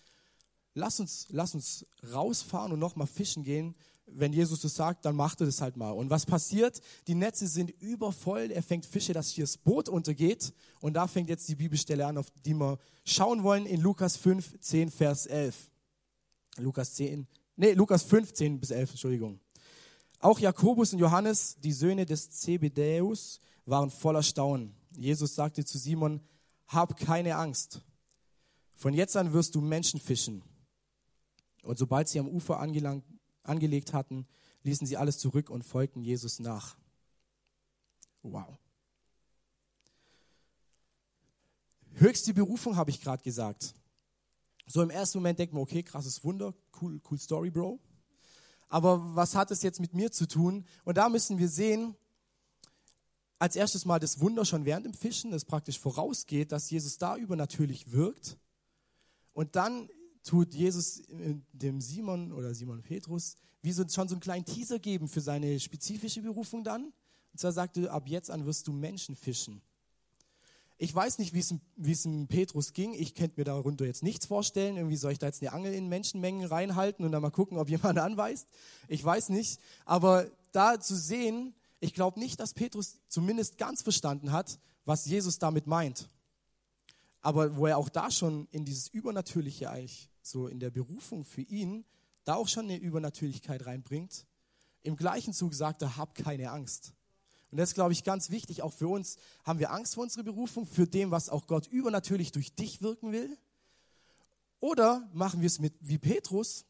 lass 0.73 0.99
uns, 0.99 1.27
lass 1.29 1.55
uns 1.55 1.85
rausfahren 2.11 2.71
und 2.71 2.79
nochmal 2.79 3.07
fischen 3.07 3.43
gehen. 3.43 3.75
Wenn 4.13 4.33
Jesus 4.33 4.61
das 4.61 4.75
sagt, 4.75 5.05
dann 5.05 5.15
macht 5.15 5.39
er 5.39 5.45
das 5.45 5.61
halt 5.61 5.77
mal. 5.77 5.91
Und 5.91 6.09
was 6.09 6.25
passiert? 6.25 6.81
Die 7.07 7.15
Netze 7.15 7.47
sind 7.47 7.69
übervoll. 7.81 8.51
Er 8.51 8.61
fängt 8.61 8.85
Fische, 8.85 9.13
dass 9.13 9.29
hier 9.29 9.45
das 9.45 9.57
Boot 9.57 9.87
untergeht. 9.87 10.53
Und 10.81 10.95
da 10.95 11.07
fängt 11.07 11.29
jetzt 11.29 11.47
die 11.47 11.55
Bibelstelle 11.55 12.05
an, 12.05 12.17
auf 12.17 12.29
die 12.45 12.53
wir 12.53 12.77
schauen 13.05 13.43
wollen 13.43 13.65
in 13.65 13.79
Lukas 13.79 14.17
5, 14.17 14.59
10, 14.59 14.91
Vers 14.91 15.27
11. 15.27 15.71
Lukas 16.57 16.93
10, 16.95 17.27
nee, 17.55 17.73
Lukas 17.73 18.03
5, 18.03 18.33
10 18.33 18.59
bis 18.59 18.71
11, 18.71 18.91
Entschuldigung. 18.91 19.39
Auch 20.21 20.37
Jakobus 20.37 20.93
und 20.93 20.99
Johannes, 20.99 21.57
die 21.59 21.73
Söhne 21.73 22.05
des 22.05 22.29
Zebedäus, 22.29 23.39
waren 23.65 23.89
voller 23.89 24.21
Staunen. 24.21 24.75
Jesus 24.91 25.33
sagte 25.33 25.65
zu 25.65 25.79
Simon, 25.79 26.21
hab 26.67 26.95
keine 26.95 27.35
Angst. 27.35 27.81
Von 28.75 28.93
jetzt 28.93 29.17
an 29.17 29.33
wirst 29.33 29.55
du 29.55 29.61
Menschen 29.61 29.99
fischen. 29.99 30.43
Und 31.63 31.79
sobald 31.79 32.07
sie 32.07 32.19
am 32.19 32.27
Ufer 32.27 32.59
angelangt, 32.59 33.03
angelegt 33.43 33.93
hatten, 33.93 34.27
ließen 34.61 34.85
sie 34.85 34.95
alles 34.95 35.17
zurück 35.17 35.49
und 35.49 35.63
folgten 35.63 36.03
Jesus 36.03 36.39
nach. 36.39 36.77
Wow. 38.21 38.59
Höchste 41.93 42.33
Berufung 42.35 42.75
habe 42.75 42.91
ich 42.91 43.01
gerade 43.01 43.23
gesagt. 43.23 43.73
So 44.67 44.83
im 44.83 44.91
ersten 44.91 45.17
Moment 45.17 45.39
denkt 45.39 45.53
man, 45.53 45.63
okay, 45.63 45.81
krasses 45.81 46.23
Wunder, 46.23 46.53
cool, 46.79 47.01
cool 47.09 47.17
Story, 47.17 47.49
Bro 47.49 47.79
aber 48.71 49.15
was 49.15 49.35
hat 49.35 49.51
es 49.51 49.61
jetzt 49.61 49.79
mit 49.79 49.93
mir 49.93 50.11
zu 50.11 50.27
tun? 50.27 50.65
Und 50.85 50.97
da 50.97 51.09
müssen 51.09 51.37
wir 51.37 51.49
sehen, 51.49 51.95
als 53.37 53.55
erstes 53.55 53.85
mal 53.85 53.99
das 53.99 54.19
Wunder 54.21 54.45
schon 54.45 54.65
während 54.65 54.85
dem 54.85 54.93
Fischen, 54.93 55.31
das 55.31 55.45
praktisch 55.45 55.77
vorausgeht, 55.77 56.51
dass 56.51 56.69
Jesus 56.69 56.97
da 56.97 57.17
übernatürlich 57.17 57.91
wirkt. 57.91 58.37
Und 59.33 59.55
dann 59.55 59.89
tut 60.23 60.53
Jesus 60.53 61.03
dem 61.51 61.81
Simon 61.81 62.31
oder 62.31 62.55
Simon 62.55 62.81
Petrus 62.81 63.35
wie 63.61 63.71
so, 63.71 63.87
schon 63.87 64.07
so 64.07 64.15
einen 64.15 64.21
kleinen 64.21 64.45
Teaser 64.45 64.79
geben 64.79 65.07
für 65.07 65.21
seine 65.21 65.59
spezifische 65.59 66.21
Berufung 66.21 66.63
dann. 66.63 66.85
Und 67.31 67.39
zwar 67.39 67.51
sagte, 67.51 67.91
ab 67.91 68.07
jetzt 68.07 68.31
an 68.31 68.45
wirst 68.45 68.67
du 68.67 68.73
Menschen 68.73 69.15
fischen. 69.15 69.61
Ich 70.83 70.95
weiß 70.95 71.19
nicht, 71.19 71.31
wie 71.35 71.91
es 71.91 72.05
im 72.05 72.27
Petrus 72.27 72.73
ging. 72.73 72.95
Ich 72.95 73.13
könnte 73.13 73.39
mir 73.39 73.43
darunter 73.43 73.85
jetzt 73.85 74.01
nichts 74.01 74.25
vorstellen. 74.25 74.77
Irgendwie 74.77 74.95
soll 74.95 75.11
ich 75.11 75.19
da 75.19 75.27
jetzt 75.27 75.39
eine 75.43 75.53
Angel 75.53 75.75
in 75.75 75.87
Menschenmengen 75.89 76.43
reinhalten 76.43 77.05
und 77.05 77.11
dann 77.11 77.21
mal 77.21 77.29
gucken, 77.29 77.59
ob 77.59 77.69
jemand 77.69 77.99
anweist. 77.99 78.47
Ich 78.87 79.05
weiß 79.05 79.29
nicht. 79.29 79.59
Aber 79.85 80.25
da 80.53 80.79
zu 80.79 80.95
sehen, 80.95 81.53
ich 81.81 81.93
glaube 81.93 82.19
nicht, 82.19 82.39
dass 82.39 82.55
Petrus 82.55 82.97
zumindest 83.09 83.59
ganz 83.59 83.83
verstanden 83.83 84.31
hat, 84.31 84.57
was 84.83 85.05
Jesus 85.05 85.37
damit 85.37 85.67
meint. 85.67 86.09
Aber 87.21 87.57
wo 87.57 87.67
er 87.67 87.77
auch 87.77 87.89
da 87.89 88.09
schon 88.09 88.47
in 88.49 88.65
dieses 88.65 88.87
Übernatürliche 88.87 89.69
eigentlich, 89.69 90.09
so 90.23 90.47
in 90.47 90.59
der 90.59 90.71
Berufung 90.71 91.25
für 91.25 91.43
ihn, 91.43 91.85
da 92.23 92.33
auch 92.33 92.47
schon 92.47 92.65
eine 92.65 92.77
Übernatürlichkeit 92.77 93.67
reinbringt. 93.67 94.25
im 94.81 94.95
gleichen 94.95 95.33
Zug 95.33 95.53
sagt 95.53 95.83
er, 95.83 95.95
hab 95.97 96.15
keine 96.15 96.49
Angst. 96.49 96.95
Und 97.51 97.57
das 97.57 97.69
ist, 97.69 97.75
glaube 97.75 97.91
ich, 97.91 98.03
ganz 98.05 98.29
wichtig, 98.29 98.61
auch 98.61 98.73
für 98.73 98.87
uns. 98.87 99.17
Haben 99.43 99.59
wir 99.59 99.71
Angst 99.71 99.95
vor 99.95 100.03
unserer 100.03 100.23
Berufung, 100.23 100.65
für 100.65 100.87
dem, 100.87 101.11
was 101.11 101.29
auch 101.29 101.47
Gott 101.47 101.67
übernatürlich 101.67 102.31
durch 102.31 102.55
dich 102.55 102.81
wirken 102.81 103.11
will? 103.11 103.37
Oder 104.61 105.09
machen 105.13 105.41
wir 105.41 105.47
es 105.47 105.59
mit 105.59 105.73
wie 105.81 105.97
Petrus 105.97 106.65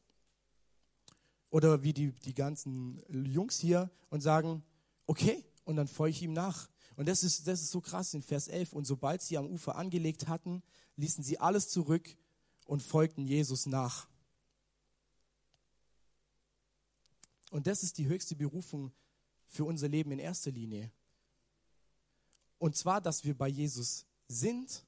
oder 1.51 1.83
wie 1.83 1.93
die, 1.93 2.13
die 2.13 2.33
ganzen 2.33 3.03
Jungs 3.09 3.59
hier 3.59 3.91
und 4.09 4.21
sagen, 4.21 4.63
okay, 5.05 5.45
und 5.65 5.75
dann 5.75 5.87
folge 5.87 6.15
ich 6.15 6.23
ihm 6.23 6.33
nach. 6.33 6.69
Und 6.95 7.07
das 7.07 7.23
ist, 7.23 7.47
das 7.47 7.61
ist 7.61 7.71
so 7.71 7.81
krass 7.81 8.13
in 8.13 8.23
Vers 8.23 8.47
11. 8.47 8.73
Und 8.73 8.85
sobald 8.85 9.21
sie 9.21 9.37
am 9.37 9.47
Ufer 9.47 9.75
angelegt 9.75 10.27
hatten, 10.27 10.63
ließen 10.95 11.23
sie 11.23 11.37
alles 11.37 11.69
zurück 11.69 12.15
und 12.65 12.81
folgten 12.81 13.25
Jesus 13.25 13.65
nach. 13.65 14.07
Und 17.51 17.67
das 17.67 17.83
ist 17.83 17.97
die 17.97 18.07
höchste 18.07 18.35
Berufung 18.35 18.91
für 19.51 19.65
unser 19.65 19.89
Leben 19.89 20.11
in 20.11 20.19
erster 20.19 20.49
Linie. 20.49 20.89
Und 22.57 22.75
zwar, 22.77 23.01
dass 23.01 23.25
wir 23.25 23.37
bei 23.37 23.49
Jesus 23.49 24.05
sind 24.27 24.85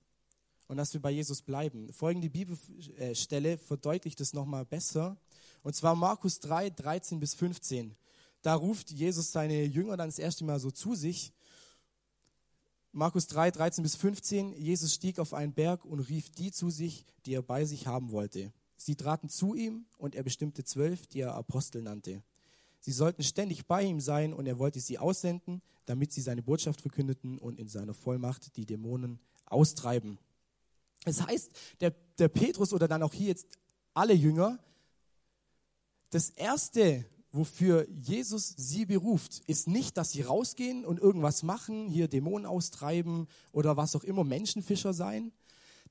und 0.67 0.77
dass 0.77 0.93
wir 0.93 1.01
bei 1.01 1.11
Jesus 1.11 1.41
bleiben. 1.41 1.91
Folgende 1.91 2.29
Bibelstelle 2.29 3.57
verdeutlicht 3.57 4.21
es 4.21 4.33
nochmal 4.33 4.65
besser. 4.65 5.17
Und 5.63 5.75
zwar 5.75 5.95
Markus 5.95 6.39
3, 6.39 6.69
13 6.69 7.19
bis 7.19 7.35
15. 7.35 7.95
Da 8.41 8.55
ruft 8.55 8.89
Jesus 8.89 9.31
seine 9.31 9.65
Jünger 9.65 9.97
dann 9.97 10.07
das 10.07 10.19
erste 10.19 10.45
Mal 10.45 10.59
so 10.59 10.71
zu 10.71 10.95
sich. 10.95 11.33
Markus 12.93 13.27
3, 13.27 13.51
13 13.51 13.83
bis 13.83 13.95
15. 13.97 14.53
Jesus 14.53 14.93
stieg 14.93 15.19
auf 15.19 15.33
einen 15.33 15.53
Berg 15.53 15.83
und 15.83 15.99
rief 15.99 16.29
die 16.29 16.51
zu 16.51 16.69
sich, 16.69 17.05
die 17.25 17.33
er 17.33 17.41
bei 17.41 17.65
sich 17.65 17.87
haben 17.87 18.11
wollte. 18.11 18.53
Sie 18.77 18.95
traten 18.95 19.27
zu 19.27 19.55
ihm 19.55 19.85
und 19.97 20.15
er 20.15 20.23
bestimmte 20.23 20.63
zwölf, 20.63 21.07
die 21.07 21.21
er 21.21 21.35
Apostel 21.35 21.81
nannte. 21.81 22.23
Sie 22.85 22.91
sollten 22.91 23.23
ständig 23.23 23.65
bei 23.65 23.81
ihm 23.81 24.01
sein 24.01 24.33
und 24.33 24.45
er 24.45 24.59
wollte 24.59 24.81
sie 24.81 24.97
aussenden, 24.99 25.61
damit 25.85 26.11
sie 26.11 26.19
seine 26.19 26.43
Botschaft 26.43 26.81
verkündeten 26.81 27.37
und 27.37 27.57
in 27.57 27.69
seiner 27.69 27.93
Vollmacht 27.93 28.57
die 28.57 28.65
Dämonen 28.65 29.21
austreiben. 29.45 30.19
Das 31.05 31.25
heißt, 31.25 31.53
der, 31.79 31.91
der 32.19 32.27
Petrus 32.27 32.73
oder 32.73 32.89
dann 32.89 33.01
auch 33.01 33.13
hier 33.13 33.27
jetzt 33.27 33.47
alle 33.93 34.13
Jünger, 34.13 34.59
das 36.09 36.29
Erste, 36.31 37.05
wofür 37.31 37.87
Jesus 37.89 38.53
sie 38.57 38.85
beruft, 38.85 39.39
ist 39.47 39.69
nicht, 39.69 39.95
dass 39.95 40.11
sie 40.11 40.23
rausgehen 40.23 40.83
und 40.83 40.99
irgendwas 40.99 41.41
machen, 41.41 41.87
hier 41.87 42.09
Dämonen 42.09 42.45
austreiben 42.45 43.27
oder 43.53 43.77
was 43.77 43.95
auch 43.95 44.03
immer, 44.03 44.25
Menschenfischer 44.25 44.91
sein. 44.91 45.31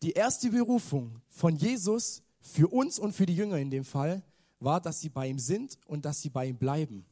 Die 0.03 0.13
erste 0.13 0.51
Berufung 0.51 1.23
von 1.31 1.57
Jesus 1.57 2.23
für 2.43 2.71
uns 2.71 2.99
und 2.99 3.13
für 3.15 3.25
die 3.25 3.35
Jünger 3.35 3.57
in 3.57 3.71
dem 3.71 3.87
Fall 3.87 4.23
war, 4.65 4.81
dass 4.81 5.01
sie 5.01 5.09
bei 5.09 5.29
ihm 5.29 5.39
sind 5.39 5.79
und 5.87 6.05
dass 6.05 6.21
sie 6.21 6.31
bei 6.31 6.47
ihm 6.47 6.57
bleiben. 6.57 7.05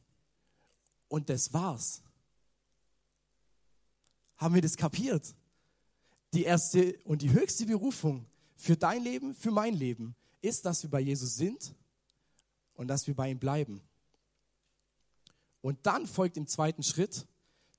Und 1.07 1.29
das 1.29 1.51
war's. 1.53 2.01
Haben 4.37 4.55
wir 4.55 4.61
das 4.61 4.77
kapiert? 4.77 5.35
Die 6.33 6.43
erste 6.43 6.97
und 7.03 7.21
die 7.21 7.31
höchste 7.31 7.65
Berufung 7.65 8.25
für 8.55 8.77
dein 8.77 9.03
Leben, 9.03 9.35
für 9.35 9.51
mein 9.51 9.73
Leben, 9.73 10.15
ist, 10.41 10.65
dass 10.65 10.83
wir 10.83 10.89
bei 10.89 11.01
Jesus 11.01 11.35
sind 11.35 11.75
und 12.73 12.87
dass 12.87 13.05
wir 13.07 13.15
bei 13.15 13.29
ihm 13.29 13.39
bleiben. 13.39 13.81
Und 15.61 15.85
dann 15.85 16.07
folgt 16.07 16.37
im 16.37 16.47
zweiten 16.47 16.83
Schritt 16.83 17.27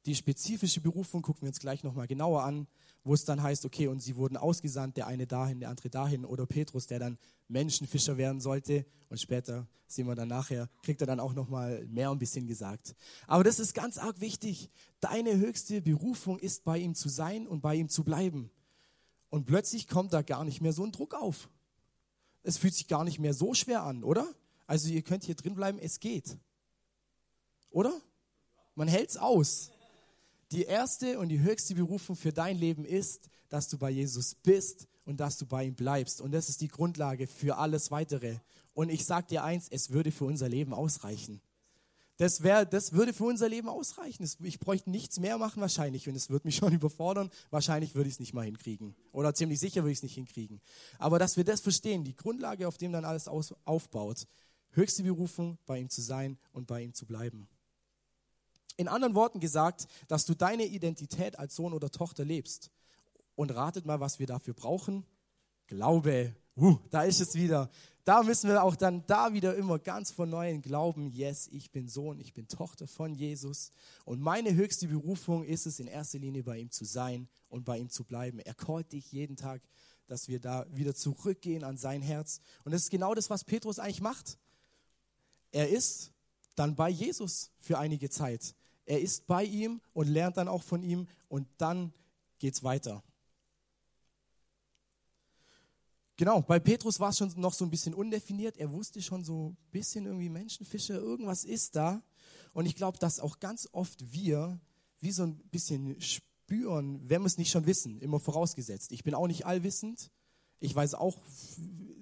die 0.07 0.14
spezifische 0.14 0.81
Berufung, 0.81 1.23
gucken 1.23 1.43
wir 1.43 1.49
uns 1.49 1.61
gleich 1.61 1.83
nochmal 1.83 2.07
genauer 2.07 2.43
an, 2.43 2.67
wo 3.05 3.15
es 3.15 3.25
dann 3.25 3.43
heißt, 3.43 3.65
okay, 3.65 3.89
und 3.89 4.01
sie 4.01 4.17
wurden 4.17 4.37
ausgesandt, 4.37 4.97
der 4.97 5.07
eine 5.07 5.27
dahin, 5.27 5.61
der 5.61 5.71
andere 5.71 5.91
dahin, 5.91 6.25
oder 6.25 6.47
Petrus, 6.47 6.87
der 6.87 6.99
dann 6.99 7.19
Menschenfischer 7.49 8.17
werden 8.17 8.41
sollte. 8.41 8.87
Und 9.09 9.21
später 9.21 9.67
sehen 9.87 10.07
wir 10.07 10.15
dann 10.15 10.29
nachher, 10.29 10.69
kriegt 10.83 11.01
er 11.01 11.07
dann 11.07 11.21
auch 11.21 11.35
nochmal 11.35 11.85
mehr 11.87 12.11
ein 12.11 12.19
bisschen 12.19 12.47
gesagt. 12.47 12.95
Aber 13.27 13.45
das 13.45 13.59
ist 13.59 13.75
ganz 13.75 13.99
arg 13.99 14.21
wichtig. 14.21 14.71
Deine 15.01 15.37
höchste 15.37 15.83
Berufung 15.83 16.39
ist, 16.39 16.65
bei 16.65 16.79
ihm 16.79 16.95
zu 16.95 17.09
sein 17.09 17.47
und 17.47 17.61
bei 17.61 17.75
ihm 17.75 17.89
zu 17.89 18.05
bleiben. 18.05 18.51
Und 19.31 19.47
plötzlich 19.47 19.89
kommt 19.89 20.13
da 20.13 20.23
gar 20.23 20.45
nicht 20.45 20.61
mehr 20.61 20.73
so 20.73 20.85
ein 20.85 20.93
Druck 20.93 21.15
auf. 21.15 21.49
Es 22.45 22.59
fühlt 22.59 22.75
sich 22.75 22.87
gar 22.87 23.05
nicht 23.05 23.19
mehr 23.19 23.35
so 23.35 23.55
schwer 23.55 23.83
an, 23.83 24.05
oder? 24.05 24.27
Also 24.67 24.89
ihr 24.89 25.03
könnt 25.03 25.25
hier 25.25 25.35
drin 25.35 25.55
bleiben, 25.55 25.79
es 25.79 26.01
geht. 26.01 26.37
Oder? 27.71 27.93
Man 28.75 28.89
hält 28.89 29.11
es 29.11 29.17
aus. 29.17 29.72
Die 30.53 30.65
erste 30.65 31.19
und 31.19 31.31
die 31.31 31.41
höchste 31.41 31.75
Berufung 31.75 32.15
für 32.15 32.31
dein 32.31 32.59
Leben 32.59 32.85
ist, 32.85 33.31
dass 33.49 33.69
du 33.69 33.79
bei 33.79 33.89
Jesus 33.89 34.35
bist 34.35 34.87
und 35.07 35.19
dass 35.19 35.39
du 35.39 35.47
bei 35.47 35.65
ihm 35.65 35.75
bleibst. 35.75 36.21
Und 36.21 36.33
das 36.33 36.51
ist 36.51 36.61
die 36.61 36.69
Grundlage 36.69 37.27
für 37.27 37.57
alles 37.57 37.91
weitere. 37.91 38.37
Und 38.75 38.91
ich 38.91 39.07
sage 39.07 39.29
dir 39.29 39.45
eins, 39.45 39.69
es 39.71 39.91
würde 39.91 40.13
für 40.13 40.27
unser 40.27 40.51
Leben 40.51 40.75
ausreichen. 40.75 41.41
Das, 42.19 42.43
wär, 42.43 42.67
das 42.67 42.93
würde 42.93 43.15
für 43.15 43.25
unser 43.25 43.49
Leben 43.49 43.71
ausreichen. 43.71 44.29
Ich 44.43 44.61
bräuchte 44.61 44.91
nichts 44.91 45.19
mehr 45.19 45.39
machen 45.39 45.63
wahrscheinlich 45.63 46.07
und 46.07 46.15
es 46.15 46.29
würde 46.29 46.47
mich 46.47 46.57
schon 46.57 46.75
überfordern. 46.75 47.31
Wahrscheinlich 47.51 47.95
würde 47.95 48.09
ich 48.09 48.17
es 48.17 48.21
nicht 48.21 48.35
mal 48.35 48.45
hinkriegen. 48.45 48.95
Oder 49.11 49.35
ziemlich 49.35 49.59
sicher 49.59 49.83
würde 49.83 49.93
ich 49.93 49.99
es 49.99 50.03
nicht 50.03 50.15
hinkriegen. 50.15 50.61
Aber 50.99 51.19
dass 51.19 51.39
wir 51.39 51.45
das 51.45 51.63
verstehen, 51.63 52.05
die 52.05 52.15
Grundlage, 52.15 52.69
auf 52.69 52.77
dem 52.77 52.93
dann 52.93 53.07
alles 53.07 53.27
aus, 53.27 53.55
aufbaut. 53.65 54.27
Höchste 54.73 55.03
Berufung, 55.03 55.57
bei 55.65 55.79
ihm 55.79 55.89
zu 55.89 56.03
sein 56.03 56.39
und 56.53 56.67
bei 56.67 56.83
ihm 56.83 56.93
zu 56.93 57.07
bleiben. 57.07 57.49
In 58.76 58.88
anderen 58.88 59.14
Worten 59.14 59.41
gesagt, 59.41 59.87
dass 60.09 60.25
du 60.25 60.35
deine 60.35 60.64
Identität 60.64 61.38
als 61.38 61.55
Sohn 61.57 61.73
oder 61.73 61.91
Tochter 61.91 62.25
lebst. 62.25 62.71
Und 63.35 63.50
ratet 63.55 63.87
mal, 63.87 64.00
was 64.00 64.19
wir 64.19 64.26
dafür 64.26 64.55
brauchen. 64.55 65.07
Glaube. 65.67 66.35
Uh, 66.55 66.76
da 66.91 67.02
ist 67.02 67.21
es 67.21 67.35
wieder. 67.35 67.71
Da 68.05 68.25
müssen 68.25 68.50
wir 68.50 68.62
auch 68.62 68.75
dann 68.75 69.07
da 69.07 69.33
wieder 69.33 69.55
immer 69.55 69.79
ganz 69.79 70.11
von 70.11 70.29
neuem 70.29 70.61
glauben, 70.61 71.12
yes, 71.12 71.49
ich 71.52 71.71
bin 71.71 71.88
Sohn, 71.88 72.19
ich 72.19 72.35
bin 72.35 72.49
Tochter 72.49 72.88
von 72.88 73.14
Jesus. 73.14 73.71
Und 74.05 74.21
meine 74.21 74.55
höchste 74.55 74.88
Berufung 74.88 75.45
ist 75.45 75.67
es, 75.67 75.79
in 75.79 75.87
erster 75.87 76.19
Linie 76.19 76.43
bei 76.43 76.59
ihm 76.59 76.71
zu 76.71 76.85
sein 76.85 77.29
und 77.49 77.64
bei 77.64 77.79
ihm 77.79 77.91
zu 77.91 78.02
bleiben. 78.05 78.41
Er 78.41 78.55
callt 78.55 78.93
dich 78.93 79.12
jeden 79.12 79.37
Tag, 79.37 79.62
dass 80.09 80.26
wir 80.26 80.41
da 80.41 80.67
wieder 80.71 80.95
zurückgehen 80.95 81.62
an 81.62 81.76
sein 81.76 82.02
Herz. 82.02 82.41
Und 82.64 82.73
das 82.73 82.83
ist 82.83 82.91
genau 82.91 83.14
das, 83.14 83.31
was 83.31 83.45
Petrus 83.45 83.79
eigentlich 83.79 84.00
macht. 84.00 84.37
Er 85.52 85.69
ist 85.69 86.12
dann 86.57 86.75
bei 86.75 86.88
Jesus 86.88 87.50
für 87.61 87.79
einige 87.79 88.11
Zeit. 88.11 88.57
Er 88.85 89.01
ist 89.01 89.27
bei 89.27 89.45
ihm 89.45 89.81
und 89.93 90.09
lernt 90.09 90.37
dann 90.37 90.49
auch 90.49 90.62
von 90.62 90.83
ihm 90.83 91.07
und 91.29 91.47
dann 91.59 91.93
geht 92.39 92.55
es 92.55 92.62
weiter. 92.62 93.03
Genau, 96.17 96.43
bei 96.43 96.61
Petrus 96.61 97.01
war 97.01 97.11
es 97.11 97.19
schon 97.19 97.33
noch 97.37 97.55
so 97.55 97.65
ein 97.65 97.71
bisschen 97.71 97.95
undefiniert. 97.95 98.57
Er 98.57 98.71
wusste 98.71 99.01
schon 99.03 99.25
so 99.25 99.51
ein 99.51 99.57
bisschen 99.71 100.07
irgendwie 100.07 100.29
Menschenfische, 100.29 100.95
irgendwas 100.95 101.45
ist 101.45 101.75
da. 101.75 102.03
Und 102.53 102.67
ich 102.67 102.77
glaube, 102.77 102.99
dass 102.99 103.19
auch 103.19 103.41
ganz 103.41 103.69
oft 103.73 104.12
wir 104.12 104.61
wie 105.01 105.11
so 105.11 105.25
ein 105.25 105.37
bisschen 105.51 106.01
spüren, 106.01 107.01
wenn 107.09 107.23
wir 107.23 107.27
es 107.27 107.39
nicht 107.39 107.51
schon 107.51 107.67
wissen, 107.67 108.01
immer 108.01 108.21
vorausgesetzt. 108.21 108.93
Ich 108.93 109.05
bin 109.05 109.15
auch 109.15 109.27
nicht 109.27 109.47
allwissend. 109.47 110.11
Ich 110.61 110.75
weiß 110.75 110.95
auch 110.95 111.19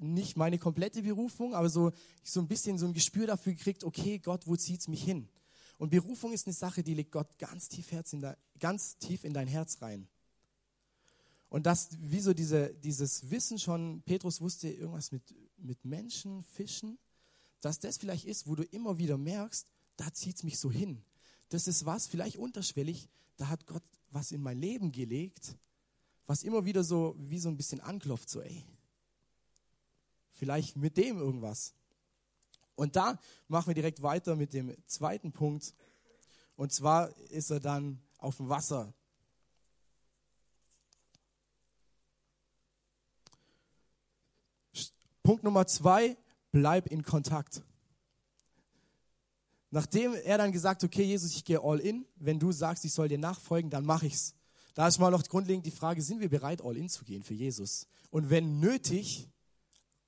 nicht 0.00 0.37
meine 0.37 0.58
komplette 0.58 1.02
Berufung, 1.02 1.54
aber 1.54 1.70
so, 1.70 1.92
so 2.22 2.40
ein 2.40 2.49
bisschen 2.49 2.76
so 2.76 2.87
ein 2.87 2.92
Gespür 2.92 3.26
dafür 3.26 3.54
gekriegt, 3.54 3.84
okay, 3.84 4.18
Gott, 4.18 4.46
wo 4.46 4.54
zieht 4.56 4.80
es 4.80 4.88
mich 4.88 5.02
hin? 5.02 5.28
Und 5.80 5.88
Berufung 5.88 6.34
ist 6.34 6.46
eine 6.46 6.52
Sache, 6.52 6.82
die 6.82 6.92
legt 6.92 7.10
Gott 7.10 7.38
ganz 7.38 7.70
tief, 7.70 7.88
dein, 7.88 8.37
ganz 8.58 8.99
tief 8.99 9.25
in 9.25 9.32
dein 9.32 9.49
Herz 9.49 9.80
rein. 9.80 10.06
Und 11.49 11.64
das, 11.64 11.88
wie 11.99 12.20
so 12.20 12.34
diese, 12.34 12.75
dieses 12.75 13.30
Wissen 13.30 13.58
schon, 13.58 14.02
Petrus 14.02 14.42
wusste 14.42 14.68
irgendwas 14.68 15.10
mit, 15.10 15.22
mit 15.56 15.82
Menschen, 15.87 16.42
Fischen, 16.42 16.99
dass 17.62 17.78
das 17.78 17.96
vielleicht 17.96 18.26
ist, 18.26 18.46
wo 18.46 18.56
du 18.56 18.62
immer 18.62 18.99
wieder 18.99 19.16
merkst, 19.16 19.66
da 19.96 20.12
zieht 20.12 20.37
es 20.37 20.42
mich 20.42 20.58
so 20.58 20.70
hin. 20.70 21.02
Das 21.49 21.66
ist 21.66 21.87
was, 21.87 22.06
vielleicht 22.06 22.37
unterschwellig, 22.37 23.08
da 23.38 23.49
hat 23.49 23.64
Gott 23.64 23.82
was 24.10 24.32
in 24.32 24.42
mein 24.42 24.58
Leben 24.58 24.92
gelegt, 24.92 25.56
was 26.26 26.42
immer 26.42 26.66
wieder 26.66 26.84
so 26.84 27.16
wie 27.18 27.38
so 27.38 27.49
ein 27.49 27.56
bisschen 27.56 27.80
anklopft, 27.80 28.28
so 28.28 28.42
ey, 28.42 28.66
vielleicht 30.32 30.76
mit 30.76 30.99
dem 30.99 31.16
irgendwas. 31.16 31.72
Und 32.80 32.96
da 32.96 33.18
machen 33.46 33.66
wir 33.66 33.75
direkt 33.75 34.00
weiter 34.00 34.37
mit 34.37 34.54
dem 34.54 34.75
zweiten 34.87 35.32
Punkt. 35.32 35.75
Und 36.56 36.72
zwar 36.72 37.14
ist 37.28 37.50
er 37.50 37.60
dann 37.60 38.00
auf 38.16 38.38
dem 38.38 38.49
Wasser. 38.49 38.94
Punkt 45.22 45.44
Nummer 45.44 45.66
zwei, 45.66 46.16
bleib 46.52 46.87
in 46.87 47.02
Kontakt. 47.02 47.62
Nachdem 49.68 50.14
er 50.14 50.38
dann 50.38 50.50
gesagt, 50.50 50.82
okay, 50.82 51.02
Jesus, 51.02 51.32
ich 51.37 51.44
gehe 51.44 51.62
all 51.62 51.80
in, 51.80 52.06
wenn 52.16 52.38
du 52.38 52.50
sagst, 52.50 52.87
ich 52.87 52.94
soll 52.94 53.08
dir 53.08 53.18
nachfolgen, 53.18 53.70
dann 53.70 53.84
mache 53.84 54.06
ich's. 54.06 54.34
Da 54.72 54.88
ist 54.88 54.99
mal 54.99 55.10
noch 55.10 55.22
grundlegend 55.25 55.66
die 55.66 55.70
Frage, 55.70 56.00
sind 56.00 56.20
wir 56.20 56.30
bereit, 56.30 56.62
all 56.62 56.78
in 56.78 56.88
zu 56.88 57.04
gehen 57.04 57.25
für 57.25 57.34
Jesus? 57.34 57.87
Und 58.10 58.30
wenn 58.30 58.58
nötig, 58.58 59.28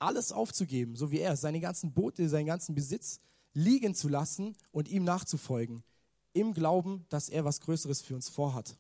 alles 0.03 0.33
aufzugeben, 0.33 0.97
so 0.97 1.11
wie 1.11 1.21
er, 1.21 1.37
seine 1.37 1.61
ganzen 1.61 1.93
Boote, 1.93 2.29
seinen 2.29 2.47
ganzen 2.47 2.75
Besitz 2.75 3.21
liegen 3.55 3.95
zu 3.95 4.09
lassen 4.09 4.57
und 4.71 4.89
ihm 4.89 5.05
nachzufolgen, 5.05 5.83
im 6.33 6.55
Glauben, 6.55 7.07
dass 7.09 7.29
er 7.29 7.45
was 7.45 7.61
Größeres 7.61 8.03
für 8.03 8.15
uns 8.15 8.29
vorhat. 8.29 8.77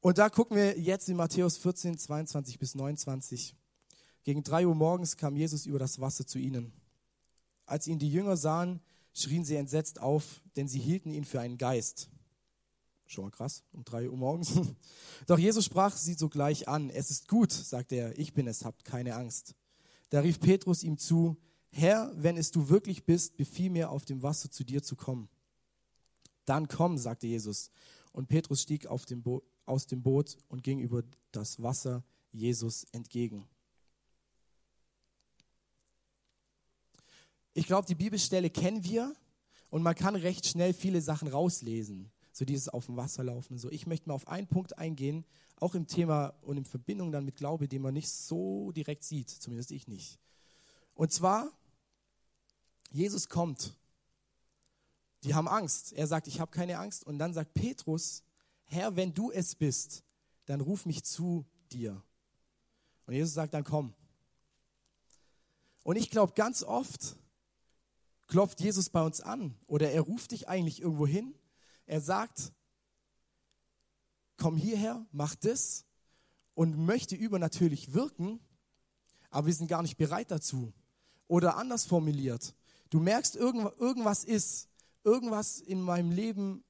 Und 0.00 0.18
da 0.18 0.28
gucken 0.30 0.56
wir 0.56 0.78
jetzt 0.78 1.08
in 1.08 1.16
Matthäus 1.16 1.56
14, 1.56 1.98
22 1.98 2.58
bis 2.58 2.74
29. 2.74 3.56
Gegen 4.22 4.42
drei 4.42 4.66
Uhr 4.66 4.74
morgens 4.74 5.16
kam 5.16 5.36
Jesus 5.36 5.66
über 5.66 5.78
das 5.78 6.00
Wasser 6.00 6.26
zu 6.26 6.38
ihnen. 6.38 6.72
Als 7.66 7.86
ihn 7.86 7.98
die 7.98 8.10
Jünger 8.10 8.36
sahen, 8.36 8.80
schrien 9.12 9.44
sie 9.44 9.56
entsetzt 9.56 10.00
auf, 10.00 10.40
denn 10.56 10.68
sie 10.68 10.78
hielten 10.78 11.10
ihn 11.10 11.24
für 11.24 11.40
einen 11.40 11.58
Geist. 11.58 12.08
Schon 13.10 13.24
mal 13.24 13.30
krass, 13.30 13.64
um 13.72 13.84
drei 13.84 14.10
Uhr 14.10 14.16
morgens. 14.18 14.52
Doch 15.26 15.38
Jesus 15.38 15.64
sprach 15.64 15.96
sie 15.96 16.12
sogleich 16.12 16.68
an. 16.68 16.90
Es 16.90 17.10
ist 17.10 17.26
gut, 17.26 17.50
sagte 17.50 17.94
er, 17.94 18.18
ich 18.18 18.34
bin 18.34 18.46
es, 18.46 18.66
habt 18.66 18.84
keine 18.84 19.16
Angst. 19.16 19.54
Da 20.10 20.20
rief 20.20 20.38
Petrus 20.40 20.82
ihm 20.82 20.98
zu, 20.98 21.38
Herr, 21.70 22.12
wenn 22.16 22.36
es 22.36 22.50
du 22.50 22.68
wirklich 22.68 23.06
bist, 23.06 23.38
befiehl 23.38 23.70
mir, 23.70 23.90
auf 23.90 24.04
dem 24.04 24.22
Wasser 24.22 24.50
zu 24.50 24.62
dir 24.62 24.82
zu 24.82 24.94
kommen. 24.94 25.30
Dann 26.44 26.68
komm, 26.68 26.98
sagte 26.98 27.26
Jesus. 27.26 27.70
Und 28.12 28.28
Petrus 28.28 28.60
stieg 28.60 28.86
dem 29.08 29.24
aus 29.64 29.86
dem 29.86 30.02
Boot 30.02 30.36
und 30.48 30.62
ging 30.62 30.78
über 30.78 31.02
das 31.32 31.62
Wasser 31.62 32.04
Jesus 32.30 32.84
entgegen. 32.92 33.48
Ich 37.54 37.66
glaube, 37.66 37.86
die 37.86 37.94
Bibelstelle 37.94 38.50
kennen 38.50 38.84
wir 38.84 39.14
und 39.70 39.82
man 39.82 39.94
kann 39.94 40.14
recht 40.14 40.46
schnell 40.46 40.74
viele 40.74 41.00
Sachen 41.00 41.28
rauslesen. 41.28 42.10
So 42.32 42.44
dieses 42.44 42.68
auf 42.68 42.86
dem 42.86 42.96
Wasser 42.96 43.24
laufen 43.24 43.58
so. 43.58 43.70
Ich 43.70 43.86
möchte 43.86 44.08
mal 44.08 44.14
auf 44.14 44.28
einen 44.28 44.46
Punkt 44.46 44.78
eingehen, 44.78 45.24
auch 45.56 45.74
im 45.74 45.86
Thema 45.86 46.34
und 46.42 46.56
in 46.56 46.64
Verbindung 46.64 47.10
dann 47.10 47.24
mit 47.24 47.36
Glaube, 47.36 47.68
den 47.68 47.82
man 47.82 47.94
nicht 47.94 48.10
so 48.10 48.70
direkt 48.72 49.02
sieht, 49.02 49.28
zumindest 49.28 49.72
ich 49.72 49.88
nicht. 49.88 50.18
Und 50.94 51.12
zwar, 51.12 51.50
Jesus 52.90 53.28
kommt. 53.28 53.74
Die 55.24 55.34
haben 55.34 55.48
Angst. 55.48 55.92
Er 55.92 56.06
sagt, 56.06 56.28
ich 56.28 56.40
habe 56.40 56.50
keine 56.50 56.78
Angst. 56.78 57.04
Und 57.04 57.18
dann 57.18 57.34
sagt 57.34 57.54
Petrus, 57.54 58.22
Herr, 58.64 58.96
wenn 58.96 59.14
du 59.14 59.30
es 59.30 59.54
bist, 59.54 60.04
dann 60.46 60.60
ruf 60.60 60.86
mich 60.86 61.04
zu 61.04 61.44
dir. 61.72 62.02
Und 63.06 63.14
Jesus 63.14 63.34
sagt, 63.34 63.54
dann 63.54 63.64
komm. 63.64 63.94
Und 65.82 65.96
ich 65.96 66.10
glaube, 66.10 66.34
ganz 66.34 66.62
oft 66.62 67.16
klopft 68.26 68.60
Jesus 68.60 68.90
bei 68.90 69.02
uns 69.02 69.20
an 69.20 69.54
oder 69.66 69.90
er 69.90 70.02
ruft 70.02 70.32
dich 70.32 70.48
eigentlich 70.48 70.82
irgendwo 70.82 71.06
hin. 71.06 71.34
Er 71.88 72.02
sagt, 72.02 72.52
komm 74.36 74.58
hierher, 74.58 75.04
mach 75.10 75.34
das 75.34 75.86
und 76.54 76.76
möchte 76.76 77.16
übernatürlich 77.16 77.94
wirken, 77.94 78.40
aber 79.30 79.46
wir 79.46 79.54
sind 79.54 79.68
gar 79.68 79.80
nicht 79.80 79.96
bereit 79.96 80.30
dazu. 80.30 80.72
Oder 81.28 81.56
anders 81.56 81.86
formuliert, 81.86 82.54
du 82.90 83.00
merkst, 83.00 83.36
irgendwas 83.36 84.24
ist, 84.24 84.68
irgendwas 85.02 85.60
in 85.60 85.80
meinem 85.80 86.10
Leben 86.10 86.62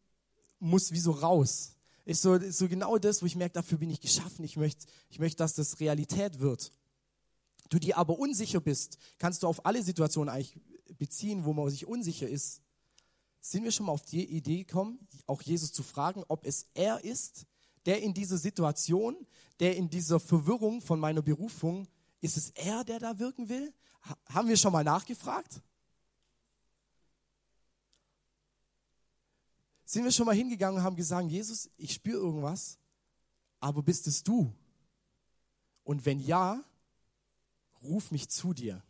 muss 0.60 0.92
wie 0.92 1.00
so 1.00 1.10
raus. 1.10 1.74
Ist 2.04 2.22
so, 2.22 2.34
ist 2.34 2.58
so 2.58 2.68
genau 2.68 2.96
das, 2.96 3.20
wo 3.20 3.26
ich 3.26 3.34
merke, 3.34 3.54
dafür 3.54 3.78
bin 3.78 3.90
ich 3.90 4.00
geschaffen. 4.00 4.44
Ich 4.44 4.56
möchte, 4.56 4.86
ich 5.10 5.18
möchte, 5.18 5.38
dass 5.38 5.54
das 5.54 5.80
Realität 5.80 6.38
wird. 6.38 6.70
Du 7.70 7.80
dir 7.80 7.98
aber 7.98 8.18
unsicher 8.18 8.60
bist, 8.60 8.98
kannst 9.18 9.42
du 9.42 9.48
auf 9.48 9.66
alle 9.66 9.82
Situationen 9.82 10.32
eigentlich 10.32 10.58
beziehen, 10.96 11.44
wo 11.44 11.52
man 11.52 11.68
sich 11.70 11.86
unsicher 11.86 12.28
ist. 12.28 12.62
Sind 13.40 13.64
wir 13.64 13.72
schon 13.72 13.86
mal 13.86 13.92
auf 13.92 14.02
die 14.02 14.24
Idee 14.24 14.64
gekommen, 14.64 15.06
auch 15.26 15.42
Jesus 15.42 15.72
zu 15.72 15.82
fragen, 15.82 16.24
ob 16.28 16.44
es 16.44 16.66
er 16.74 17.02
ist, 17.04 17.46
der 17.86 18.02
in 18.02 18.12
dieser 18.12 18.36
Situation, 18.36 19.26
der 19.60 19.76
in 19.76 19.88
dieser 19.88 20.20
Verwirrung 20.20 20.80
von 20.80 21.00
meiner 21.00 21.22
Berufung, 21.22 21.88
ist 22.20 22.36
es 22.36 22.50
er, 22.50 22.84
der 22.84 22.98
da 22.98 23.18
wirken 23.18 23.48
will? 23.48 23.72
Haben 24.28 24.48
wir 24.48 24.56
schon 24.56 24.72
mal 24.72 24.84
nachgefragt? 24.84 25.62
Sind 29.84 30.04
wir 30.04 30.12
schon 30.12 30.26
mal 30.26 30.34
hingegangen 30.34 30.78
und 30.78 30.84
haben 30.84 30.96
gesagt, 30.96 31.30
Jesus, 31.30 31.70
ich 31.78 31.94
spüre 31.94 32.20
irgendwas, 32.20 32.78
aber 33.58 33.82
bist 33.82 34.06
es 34.06 34.22
du? 34.22 34.52
Und 35.82 36.04
wenn 36.04 36.20
ja, 36.20 36.62
ruf 37.82 38.10
mich 38.10 38.28
zu 38.28 38.52
dir. 38.52 38.82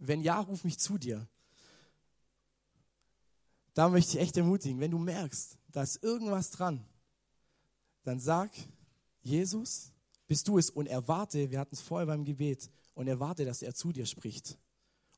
Wenn 0.00 0.20
ja, 0.22 0.40
ruf 0.40 0.64
mich 0.64 0.78
zu 0.78 0.98
dir. 0.98 1.28
Da 3.74 3.88
möchte 3.88 4.16
ich 4.16 4.22
echt 4.22 4.36
ermutigen, 4.36 4.80
wenn 4.80 4.90
du 4.90 4.98
merkst, 4.98 5.56
da 5.68 5.82
ist 5.82 6.02
irgendwas 6.02 6.50
dran, 6.50 6.84
dann 8.02 8.18
sag, 8.18 8.50
Jesus, 9.22 9.92
bist 10.26 10.48
du 10.48 10.58
es 10.58 10.70
und 10.70 10.86
erwarte, 10.86 11.50
wir 11.50 11.60
hatten 11.60 11.76
es 11.76 11.80
vorher 11.80 12.06
beim 12.06 12.24
Gebet, 12.24 12.70
und 13.00 13.08
erwarte, 13.08 13.46
dass 13.46 13.62
er 13.62 13.74
zu 13.74 13.92
dir 13.92 14.04
spricht. 14.04 14.58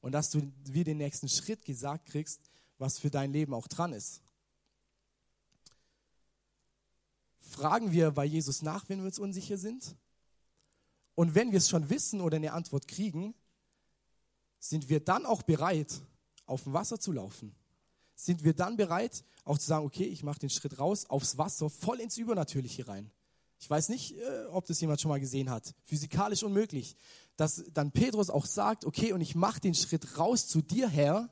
Und 0.00 0.12
dass 0.12 0.30
du 0.30 0.52
wie 0.64 0.84
den 0.84 0.98
nächsten 0.98 1.28
Schritt 1.28 1.64
gesagt 1.64 2.06
kriegst, 2.06 2.40
was 2.78 2.98
für 2.98 3.10
dein 3.10 3.32
Leben 3.32 3.54
auch 3.54 3.66
dran 3.66 3.92
ist. 3.92 4.22
Fragen 7.40 7.90
wir 7.90 8.12
bei 8.12 8.24
Jesus 8.24 8.62
nach, 8.62 8.88
wenn 8.88 8.98
wir 8.98 9.06
uns 9.06 9.18
unsicher 9.18 9.58
sind? 9.58 9.96
Und 11.14 11.34
wenn 11.34 11.50
wir 11.50 11.58
es 11.58 11.68
schon 11.68 11.90
wissen 11.90 12.20
oder 12.20 12.36
eine 12.36 12.52
Antwort 12.52 12.86
kriegen, 12.86 13.34
sind 14.62 14.88
wir 14.88 15.00
dann 15.00 15.26
auch 15.26 15.42
bereit, 15.42 15.92
auf 16.46 16.62
dem 16.62 16.72
Wasser 16.72 17.00
zu 17.00 17.10
laufen? 17.10 17.52
Sind 18.14 18.44
wir 18.44 18.54
dann 18.54 18.76
bereit, 18.76 19.24
auch 19.44 19.58
zu 19.58 19.66
sagen, 19.66 19.84
okay, 19.84 20.04
ich 20.04 20.22
mache 20.22 20.38
den 20.38 20.50
Schritt 20.50 20.78
raus 20.78 21.06
aufs 21.06 21.36
Wasser, 21.36 21.68
voll 21.68 21.98
ins 21.98 22.16
Übernatürliche 22.16 22.86
rein? 22.86 23.10
Ich 23.58 23.68
weiß 23.68 23.88
nicht, 23.88 24.16
äh, 24.16 24.44
ob 24.50 24.64
das 24.66 24.80
jemand 24.80 25.00
schon 25.00 25.08
mal 25.08 25.18
gesehen 25.18 25.50
hat. 25.50 25.74
Physikalisch 25.84 26.44
unmöglich. 26.44 26.96
Dass 27.36 27.64
dann 27.74 27.90
Petrus 27.90 28.30
auch 28.30 28.46
sagt, 28.46 28.84
okay, 28.84 29.12
und 29.12 29.20
ich 29.20 29.34
mache 29.34 29.60
den 29.60 29.74
Schritt 29.74 30.16
raus 30.18 30.46
zu 30.46 30.62
dir, 30.62 30.88
Herr, 30.88 31.28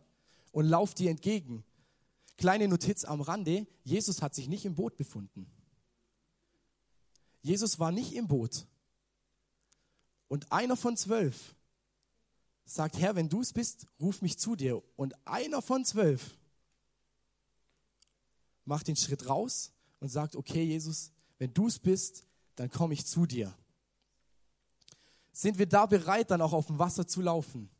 und 0.51 0.67
lauf 0.67 0.95
dir 0.95 1.11
entgegen. 1.11 1.65
Kleine 2.37 2.67
Notiz 2.67 3.05
am 3.05 3.21
Rande, 3.21 3.69
Jesus 3.85 4.23
hat 4.23 4.35
sich 4.35 4.49
nicht 4.49 4.65
im 4.65 4.75
Boot 4.75 4.97
befunden. 4.97 5.47
Jesus 7.43 7.79
war 7.79 7.93
nicht 7.93 8.13
im 8.15 8.27
Boot. 8.27 8.67
Und 10.27 10.51
einer 10.51 10.77
von 10.77 10.97
zwölf 10.97 11.55
sagt, 12.71 12.99
Herr, 12.99 13.17
wenn 13.17 13.29
du 13.29 13.41
es 13.41 13.53
bist, 13.53 13.87
ruf 14.01 14.23
mich 14.23 14.39
zu 14.39 14.55
dir. 14.55 14.83
Und 14.97 15.15
einer 15.27 15.61
von 15.61 15.85
zwölf 15.85 16.39
macht 18.65 18.87
den 18.89 18.97
Schritt 18.97 19.29
raus 19.29 19.73
und 19.99 20.09
sagt, 20.09 20.37
okay, 20.37 20.63
Jesus, 20.63 21.11
wenn 21.39 21.53
du 21.53 21.67
es 21.67 21.79
bist, 21.79 22.27
dann 22.55 22.71
komme 22.71 22.95
ich 22.95 23.07
zu 23.07 23.27
dir. 23.27 23.53
Sind 25.33 25.59
wir 25.59 25.67
da 25.67 25.87
bereit, 25.87 26.31
dann 26.31 26.43
auch 26.43 26.53
auf 26.53 26.67
dem 26.67 26.79
Wasser 26.79 27.07
zu 27.07 27.21
laufen? 27.21 27.71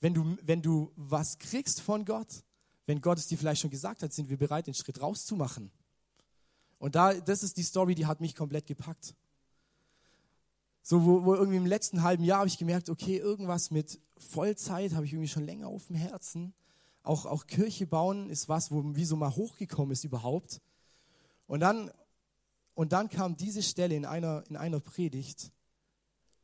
Wenn 0.00 0.14
du, 0.14 0.36
wenn 0.42 0.62
du 0.62 0.92
was 0.96 1.38
kriegst 1.38 1.80
von 1.80 2.04
Gott, 2.04 2.44
wenn 2.86 3.00
Gott 3.00 3.18
es 3.18 3.26
dir 3.26 3.38
vielleicht 3.38 3.62
schon 3.62 3.70
gesagt 3.70 4.02
hat, 4.02 4.12
sind 4.12 4.28
wir 4.28 4.36
bereit, 4.36 4.66
den 4.66 4.74
Schritt 4.74 5.00
rauszumachen. 5.00 5.70
Und 6.78 6.94
da, 6.94 7.14
das 7.14 7.42
ist 7.42 7.56
die 7.56 7.62
Story, 7.62 7.94
die 7.94 8.06
hat 8.06 8.20
mich 8.20 8.34
komplett 8.34 8.66
gepackt. 8.66 9.14
So, 10.82 11.04
wo, 11.04 11.24
wo 11.24 11.34
irgendwie 11.34 11.58
im 11.58 11.66
letzten 11.66 12.02
halben 12.02 12.24
Jahr 12.24 12.38
habe 12.38 12.48
ich 12.48 12.58
gemerkt, 12.58 12.90
okay, 12.90 13.16
irgendwas 13.16 13.70
mit 13.70 14.00
Vollzeit 14.18 14.94
habe 14.94 15.06
ich 15.06 15.12
irgendwie 15.12 15.28
schon 15.28 15.44
länger 15.44 15.68
auf 15.68 15.86
dem 15.86 15.96
Herzen. 15.96 16.54
Auch, 17.04 17.24
auch 17.26 17.46
Kirche 17.46 17.86
bauen 17.86 18.30
ist 18.30 18.48
was, 18.48 18.70
wo 18.70 18.82
wie 18.96 19.04
so 19.04 19.16
mal 19.16 19.34
hochgekommen 19.34 19.92
ist 19.92 20.04
überhaupt. 20.04 20.60
Und 21.46 21.60
dann, 21.60 21.90
und 22.74 22.92
dann 22.92 23.08
kam 23.08 23.36
diese 23.36 23.62
Stelle 23.62 23.94
in 23.94 24.04
einer, 24.04 24.44
in 24.48 24.56
einer 24.56 24.80
Predigt. 24.80 25.52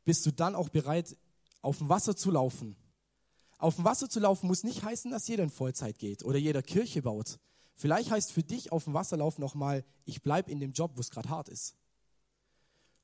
Bist 0.05 0.25
du 0.25 0.31
dann 0.31 0.55
auch 0.55 0.69
bereit, 0.69 1.17
auf 1.61 1.77
dem 1.77 1.89
Wasser 1.89 2.15
zu 2.15 2.31
laufen? 2.31 2.75
Auf 3.57 3.75
dem 3.75 3.83
Wasser 3.83 4.09
zu 4.09 4.21
laufen 4.21 4.47
muss 4.47 4.63
nicht 4.63 4.83
heißen, 4.83 5.11
dass 5.11 5.27
jeder 5.27 5.43
in 5.43 5.49
Vollzeit 5.49 5.99
geht 5.99 6.23
oder 6.23 6.37
jeder 6.37 6.61
Kirche 6.61 7.01
baut. 7.01 7.39
Vielleicht 7.75 8.11
heißt 8.11 8.31
für 8.31 8.43
dich 8.43 8.71
auf 8.71 8.85
dem 8.85 8.93
Wasser 8.93 9.17
laufen 9.17 9.41
nochmal, 9.41 9.85
ich 10.05 10.21
bleibe 10.21 10.51
in 10.51 10.59
dem 10.59 10.71
Job, 10.71 10.91
wo 10.95 11.01
es 11.01 11.11
gerade 11.11 11.29
hart 11.29 11.49
ist. 11.49 11.75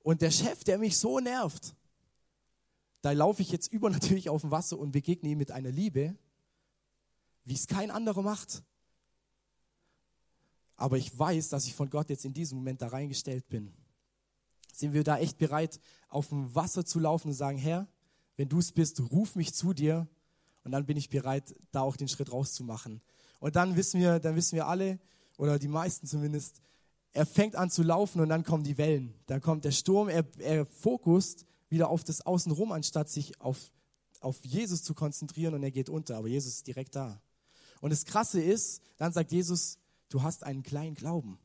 Und 0.06 0.22
der 0.22 0.30
Chef, 0.30 0.64
der 0.64 0.78
mich 0.78 1.00
so 1.00 1.20
nervt, 1.20 1.76
da 3.02 3.12
laufe 3.12 3.42
ich 3.42 3.52
jetzt 3.52 3.68
übernatürlich 3.74 4.30
auf 4.30 4.42
dem 4.42 4.52
Wasser 4.52 4.78
und 4.78 4.92
begegne 4.92 5.30
ihm 5.30 5.40
mit 5.40 5.50
einer 5.52 5.72
Liebe, 5.72 6.16
wie 7.44 7.56
es 7.56 7.66
kein 7.66 7.90
anderer 7.90 8.22
macht. 8.22 8.62
Aber 10.76 11.00
ich 11.00 11.18
weiß, 11.18 11.50
dass 11.50 11.66
ich 11.66 11.74
von 11.74 11.90
Gott 11.90 12.12
jetzt 12.12 12.24
in 12.24 12.36
diesem 12.36 12.60
Moment 12.60 12.84
da 12.84 12.90
reingestellt 12.90 13.50
bin. 13.50 13.74
Sind 14.72 14.94
wir 14.94 15.04
da 15.04 15.18
echt 15.18 15.40
bereit, 15.40 15.80
auf 16.08 16.30
dem 16.30 16.54
Wasser 16.54 16.86
zu 16.86 17.00
laufen 17.00 17.30
und 17.30 17.34
sagen, 17.34 17.58
Herr, 17.58 17.88
wenn 18.38 18.48
du 18.48 18.60
es 18.60 18.74
bist, 18.74 19.00
ruf 19.12 19.36
mich 19.36 19.56
zu 19.56 19.74
dir. 19.74 20.08
Und 20.64 20.72
dann 20.72 20.86
bin 20.86 20.98
ich 20.98 21.10
bereit, 21.10 21.56
da 21.72 21.82
auch 21.82 21.98
den 21.98 22.10
Schritt 22.10 22.32
rauszumachen. 22.32 23.02
Und 23.40 23.56
dann 23.56 23.76
wissen 23.76 24.00
wir, 24.00 24.20
dann 24.20 24.36
wissen 24.36 24.56
wir 24.56 24.68
alle, 24.68 25.00
oder 25.38 25.58
die 25.58 25.68
meisten 25.68 26.06
zumindest, 26.06 26.62
er 27.16 27.26
fängt 27.26 27.56
an 27.56 27.70
zu 27.70 27.82
laufen 27.82 28.20
und 28.20 28.28
dann 28.28 28.44
kommen 28.44 28.66
die 28.66 28.78
Wellen. 28.78 29.14
Dann 29.28 29.40
kommt 29.40 29.64
der 29.64 29.72
Sturm, 29.72 30.10
er, 30.10 30.26
er 30.40 30.66
fokust 30.66 31.46
wieder 31.70 31.90
auf 31.90 32.04
das 32.04 32.26
Außenrum, 32.26 32.74
anstatt 32.74 33.10
sich 33.10 33.40
auf, 33.40 33.72
auf 34.20 34.44
Jesus 34.44 34.84
zu 34.84 34.94
konzentrieren 34.94 35.54
und 35.54 35.64
er 35.64 35.72
geht 35.72 35.88
unter. 35.88 36.18
Aber 36.18 36.28
Jesus 36.28 36.56
ist 36.56 36.68
direkt 36.68 36.94
da. 36.96 37.22
Und 37.80 37.92
das 37.92 38.04
Krasse 38.04 38.42
ist, 38.42 38.82
dann 38.98 39.14
sagt 39.14 39.32
Jesus, 39.32 39.78
du 40.10 40.24
hast 40.24 40.44
einen 40.44 40.62
kleinen 40.62 40.94
Glauben. 40.94 41.40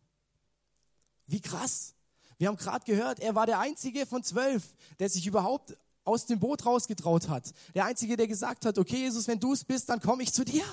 Wie 1.27 1.41
krass. 1.41 1.95
Wir 2.39 2.49
haben 2.49 2.57
gerade 2.57 2.85
gehört, 2.85 3.21
er 3.21 3.37
war 3.37 3.47
der 3.47 3.61
Einzige 3.61 4.07
von 4.07 4.25
zwölf, 4.25 4.75
der 4.99 5.09
sich 5.09 5.25
überhaupt 5.25 5.77
aus 6.03 6.27
dem 6.27 6.41
Boot 6.41 6.67
rausgetraut 6.67 7.29
hat. 7.29 7.53
Der 7.77 7.85
Einzige, 7.85 8.17
der 8.17 8.27
gesagt 8.27 8.67
hat, 8.67 8.77
okay 8.77 8.97
Jesus, 8.97 9.29
wenn 9.29 9.39
du 9.39 9.53
es 9.53 9.63
bist, 9.63 9.89
dann 9.89 10.01
komme 10.01 10.25
ich 10.25 10.33
zu 10.33 10.45
dir. 10.45 10.65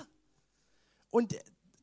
Und 1.12 1.36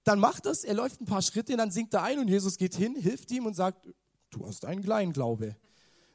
dann 0.05 0.21
macht 0.21 0.47
das, 0.47 0.65
er 0.65 0.75
läuft 0.75 1.01
ein 1.01 1.07
paar 1.07 1.23
Schritte, 1.23 1.57
dann 1.57 1.71
sinkt 1.71 1.95
er 1.95 2.03
ein 2.03 2.19
und 2.19 2.29
Jesus 2.29 2.57
geht 2.57 2.75
hin, 2.75 2.95
hilft 2.95 3.31
ihm 3.31 3.47
und 3.47 3.55
sagt, 3.55 3.89
du 4.31 4.47
hast 4.47 4.65
einen 4.65 4.83
kleinen 4.83 5.13
Glaube. 5.13 5.57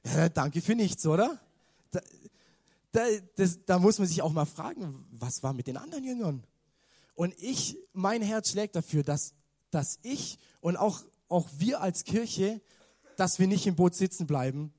Ja, 0.06 0.30
danke 0.30 0.62
für 0.62 0.76
nichts, 0.76 1.06
oder? 1.06 1.40
da, 2.92 3.04
das, 3.36 3.60
da 3.66 3.80
muss 3.80 4.00
man 4.00 4.08
sich 4.08 4.22
auch 4.22 4.32
mal 4.32 4.46
fragen, 4.46 5.06
was 5.12 5.44
war 5.44 5.54
mit 5.54 5.68
den 5.68 5.78
anderen 5.78 6.04
Jüngern? 6.04 6.44
Und 7.16 7.34
ich, 7.38 7.78
mein 7.94 8.22
Herz 8.22 8.52
schlägt 8.52 8.76
dafür, 8.76 9.04
dass, 9.04 9.34
dass 9.72 10.00
ich 10.02 10.40
und 10.62 10.78
auch, 10.78 11.04
auch 11.28 11.48
wir 11.58 11.82
als 11.82 12.04
Kirche, 12.04 12.62
dass 13.18 13.40
wir 13.40 13.48
nicht 13.48 13.68
im 13.68 13.76
Boot 13.76 13.96
sitzen 13.96 14.26
bleiben. 14.26 14.74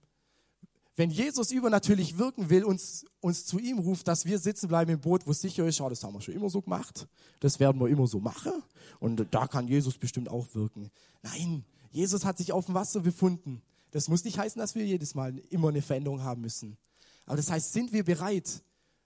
Wenn 1.00 1.08
Jesus 1.08 1.50
übernatürlich 1.50 2.18
wirken 2.18 2.50
will, 2.50 2.62
uns, 2.62 3.06
uns 3.20 3.46
zu 3.46 3.58
ihm 3.58 3.78
ruft, 3.78 4.06
dass 4.06 4.26
wir 4.26 4.38
sitzen 4.38 4.68
bleiben 4.68 4.90
im 4.90 5.00
Boot, 5.00 5.26
wo 5.26 5.30
es 5.30 5.40
sicher 5.40 5.66
ist, 5.66 5.76
schau, 5.76 5.88
das 5.88 6.04
haben 6.04 6.12
wir 6.12 6.20
schon 6.20 6.34
immer 6.34 6.50
so 6.50 6.60
gemacht, 6.60 7.08
das 7.40 7.58
werden 7.58 7.80
wir 7.80 7.88
immer 7.88 8.06
so 8.06 8.20
machen 8.20 8.52
und 8.98 9.26
da 9.30 9.46
kann 9.46 9.66
Jesus 9.66 9.96
bestimmt 9.96 10.28
auch 10.28 10.46
wirken. 10.52 10.90
Nein, 11.22 11.64
Jesus 11.90 12.26
hat 12.26 12.36
sich 12.36 12.52
auf 12.52 12.66
dem 12.66 12.74
Wasser 12.74 13.00
befunden. 13.00 13.62
Das 13.92 14.10
muss 14.10 14.24
nicht 14.24 14.36
heißen, 14.36 14.60
dass 14.60 14.74
wir 14.74 14.84
jedes 14.84 15.14
Mal 15.14 15.38
immer 15.48 15.70
eine 15.70 15.80
Veränderung 15.80 16.22
haben 16.22 16.42
müssen. 16.42 16.76
Aber 17.24 17.38
das 17.38 17.50
heißt, 17.50 17.72
sind 17.72 17.94
wir 17.94 18.04
bereit, 18.04 18.62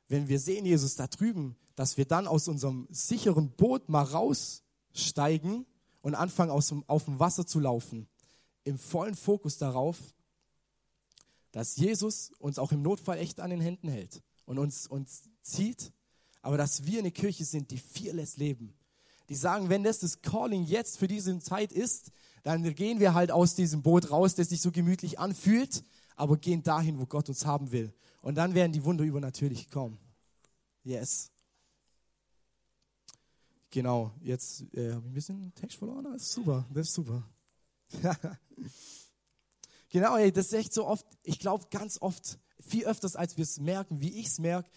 wenn 0.09 0.27
wir 0.27 0.41
sehen 0.41 0.67
Jesus 0.67 0.97
da 0.97 1.07
drüben, 1.07 1.55
dass 1.77 1.97
wir 1.97 2.07
dann 2.07 2.27
aus 2.27 2.49
unserem 2.49 2.89
sicheren 2.91 3.53
Boot 3.53 3.89
mal 3.89 4.03
raussteigen 4.03 5.65
und 6.03 6.17
anfangen, 6.17 6.51
aus 6.51 6.67
dem, 6.67 6.83
auf 6.89 7.05
dem 7.05 7.21
Wasser 7.21 7.47
zu 7.47 7.61
laufen, 7.61 8.09
im 8.65 8.79
vollen 8.79 9.15
Fokus 9.15 9.59
darauf, 9.59 9.97
dass 11.55 11.77
Jesus 11.77 12.33
uns 12.41 12.59
auch 12.59 12.73
im 12.73 12.83
Notfall 12.83 13.17
echt 13.19 13.39
an 13.39 13.51
den 13.51 13.61
Händen 13.61 13.89
hält 13.89 14.25
und 14.45 14.59
uns, 14.59 14.89
uns 14.89 15.23
zieht, 15.41 15.93
aber 16.43 16.59
dass 16.59 16.85
wir 16.85 16.99
eine 16.99 17.13
Kirche 17.13 17.45
sind, 17.45 17.71
die 17.71 17.79
fearless 17.79 18.37
leben. 18.39 18.75
Die 19.29 19.37
sagen, 19.37 19.69
wenn 19.69 19.85
das 19.85 20.01
das 20.01 20.21
Calling 20.21 20.65
jetzt 20.65 20.99
für 20.99 21.07
diese 21.07 21.39
Zeit 21.39 21.71
ist, 21.71 22.11
dann 22.43 22.75
gehen 22.75 22.99
wir 22.99 23.15
halt 23.15 23.31
aus 23.31 23.55
diesem 23.55 23.83
Boot 23.83 24.11
raus, 24.11 24.35
das 24.35 24.49
sich 24.49 24.61
so 24.61 24.73
gemütlich 24.73 25.21
anfühlt, 25.21 25.85
aber 26.17 26.39
gehen 26.39 26.65
dahin, 26.65 26.99
wo 26.99 27.07
Gott 27.07 27.29
uns 27.29 27.47
haben 27.47 27.71
will. 27.71 27.95
Und 28.21 28.35
dann 28.35 28.55
werden 28.55 28.73
die 28.73 28.83
Wunder 28.83 29.05
übernatürlich 29.05 29.71
kommen. 29.71 29.97
Yes. 30.83 31.31
Genau, 33.71 34.11
jetzt 34.23 34.65
äh, 34.75 34.93
habe 34.93 35.03
ich 35.03 35.11
ein 35.11 35.15
bisschen 35.15 35.55
Text 35.55 35.79
verloren. 35.79 36.03
Das 36.13 36.23
ist 36.23 36.33
super, 36.33 36.67
das 36.75 36.89
ist 36.89 36.95
super. 36.95 37.23
genau, 39.95 40.17
ey, 40.17 40.33
das 40.33 40.47
ist 40.47 40.55
echt 40.55 40.75
so 40.75 40.89
oft, 40.89 41.07
ich 41.23 41.39
glaube 41.39 41.67
ganz 41.71 41.99
oft, 42.03 42.41
viel 42.59 42.85
öfters 42.85 43.15
als 43.15 43.37
wir 43.37 43.45
es 43.45 43.61
merken, 43.61 44.01
wie 44.01 44.19
ich 44.19 44.27
es 44.27 44.41
merke, 44.41 44.69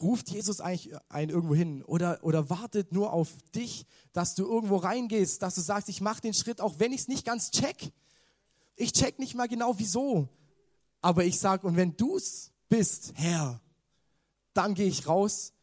ruft 0.00 0.30
Jesus 0.30 0.60
eigentlich 0.60 0.94
einen 1.08 1.32
irgendwo 1.32 1.56
hin 1.56 1.82
oder, 1.82 2.20
oder 2.22 2.48
wartet 2.48 2.92
nur 2.92 3.12
auf 3.12 3.28
dich, 3.56 3.86
dass 4.12 4.36
du 4.36 4.46
irgendwo 4.46 4.76
reingehst, 4.76 5.42
dass 5.42 5.56
du 5.56 5.62
sagst, 5.62 5.88
ich 5.88 6.00
mache 6.00 6.20
den 6.20 6.32
Schritt, 6.32 6.60
auch 6.60 6.78
wenn 6.78 6.92
ich 6.92 7.00
es 7.00 7.08
nicht 7.08 7.26
ganz 7.26 7.50
check. 7.50 7.92
Ich 8.76 8.92
check 8.92 9.18
nicht 9.18 9.34
mal 9.34 9.48
genau 9.48 9.78
wieso. 9.78 10.28
Aber 11.00 11.24
ich 11.24 11.40
sage, 11.40 11.66
und 11.66 11.74
wenn 11.74 11.96
du 11.96 12.16
es 12.16 12.52
bist, 12.68 13.14
Herr, 13.16 13.60
dann 14.54 14.74
gehe 14.74 14.86
ich 14.86 15.08
raus 15.08 15.54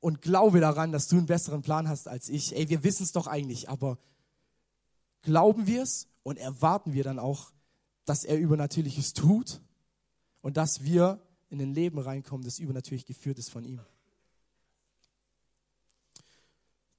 und 0.00 0.20
glaube 0.20 0.60
daran, 0.60 0.92
dass 0.92 1.08
du 1.08 1.16
einen 1.16 1.26
besseren 1.26 1.62
Plan 1.62 1.88
hast 1.88 2.06
als 2.06 2.28
ich. 2.28 2.54
Ey, 2.54 2.68
wir 2.68 2.84
wissen 2.84 3.04
es 3.04 3.12
doch 3.12 3.28
eigentlich, 3.28 3.70
aber 3.70 3.96
glauben 5.22 5.66
wir 5.66 5.84
es 5.84 6.06
und 6.22 6.36
erwarten 6.36 6.92
wir 6.92 7.04
dann 7.04 7.18
auch, 7.18 7.52
dass 8.08 8.24
er 8.24 8.38
Übernatürliches 8.38 9.12
tut 9.12 9.60
und 10.40 10.56
dass 10.56 10.82
wir 10.82 11.20
in 11.50 11.60
ein 11.60 11.74
Leben 11.74 11.98
reinkommen, 11.98 12.44
das 12.44 12.58
übernatürlich 12.58 13.06
geführt 13.06 13.38
ist 13.38 13.50
von 13.50 13.64
ihm. 13.64 13.80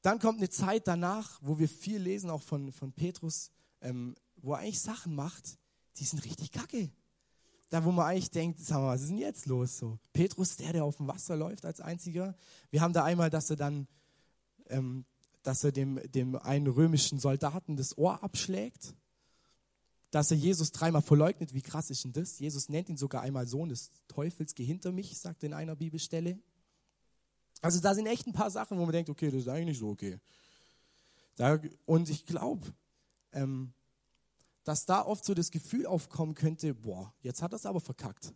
Dann 0.02 0.20
kommt 0.20 0.38
eine 0.38 0.50
Zeit 0.50 0.88
danach, 0.88 1.40
wo 1.42 1.60
wir 1.60 1.68
viel 1.68 2.00
lesen, 2.00 2.30
auch 2.30 2.42
von, 2.42 2.72
von 2.72 2.94
Petrus, 2.94 3.52
ähm, 3.82 4.16
wo 4.38 4.54
er 4.54 4.60
eigentlich 4.60 4.80
Sachen 4.80 5.14
macht, 5.14 5.58
die 5.98 6.06
sind 6.06 6.24
richtig 6.24 6.52
kacke 6.52 6.90
da 7.70 7.86
wo 7.86 7.92
man 7.92 8.08
eigentlich 8.08 8.32
denkt, 8.32 8.60
sag 8.60 8.80
mal, 8.80 8.96
was 8.96 9.02
ist 9.02 9.10
denn 9.10 9.20
jetzt 9.20 9.46
los? 9.46 9.78
So, 9.78 10.00
Petrus, 10.12 10.58
der, 10.58 10.74
der 10.74 10.84
auf 10.84 10.98
dem 10.98 11.08
Wasser 11.08 11.36
läuft 11.36 11.66
als 11.66 11.80
einziger. 11.80 12.36
Wir 12.72 12.82
haben 12.82 12.94
da 12.94 13.04
einmal, 13.04 13.30
dass 13.30 13.50
er 13.50 13.56
dann, 13.56 13.88
ähm, 14.68 15.06
dass 15.44 15.64
er 15.64 15.72
dem, 15.72 16.00
dem 16.12 16.36
einen 16.36 16.68
römischen 16.68 17.20
Soldaten 17.20 17.78
das 17.78 17.98
Ohr 17.98 18.24
abschlägt, 18.24 18.96
dass 20.12 20.32
er 20.32 20.38
Jesus 20.38 20.72
dreimal 20.72 21.02
verleugnet. 21.02 21.54
Wie 21.54 21.62
krass 21.62 21.90
ist 21.90 22.04
denn 22.04 22.14
das? 22.14 22.40
Jesus 22.40 22.70
nennt 22.70 22.90
ihn 22.90 22.98
sogar 22.98 23.22
einmal 23.22 23.48
Sohn 23.48 23.70
des 23.70 23.92
Teufels, 24.08 24.56
geh 24.56 24.66
hinter 24.66 24.92
mich, 24.92 25.18
sagt 25.18 25.44
er 25.44 25.48
in 25.48 25.54
einer 25.54 25.76
Bibelstelle. 25.76 26.40
Also 27.62 27.80
da 27.80 27.94
sind 27.94 28.08
echt 28.08 28.26
ein 28.26 28.34
paar 28.34 28.50
Sachen, 28.50 28.78
wo 28.78 28.84
man 28.84 28.94
denkt, 28.94 29.10
okay, 29.10 29.30
das 29.30 29.42
ist 29.42 29.48
eigentlich 29.48 29.66
nicht 29.66 29.80
so 29.80 29.90
okay. 29.90 30.20
Da, 31.36 31.60
und 31.86 32.10
ich 32.10 32.26
glaube, 32.26 32.68
ähm, 33.34 33.74
dass 34.64 34.86
da 34.86 35.06
oft 35.06 35.26
so 35.26 35.34
das 35.34 35.52
Gefühl 35.52 35.86
aufkommen 35.86 36.36
könnte, 36.36 36.74
boah, 36.74 37.14
jetzt 37.22 37.42
hat 37.42 37.54
er 37.54 37.58
es 37.58 37.66
aber 37.66 37.80
verkackt. 37.80 38.34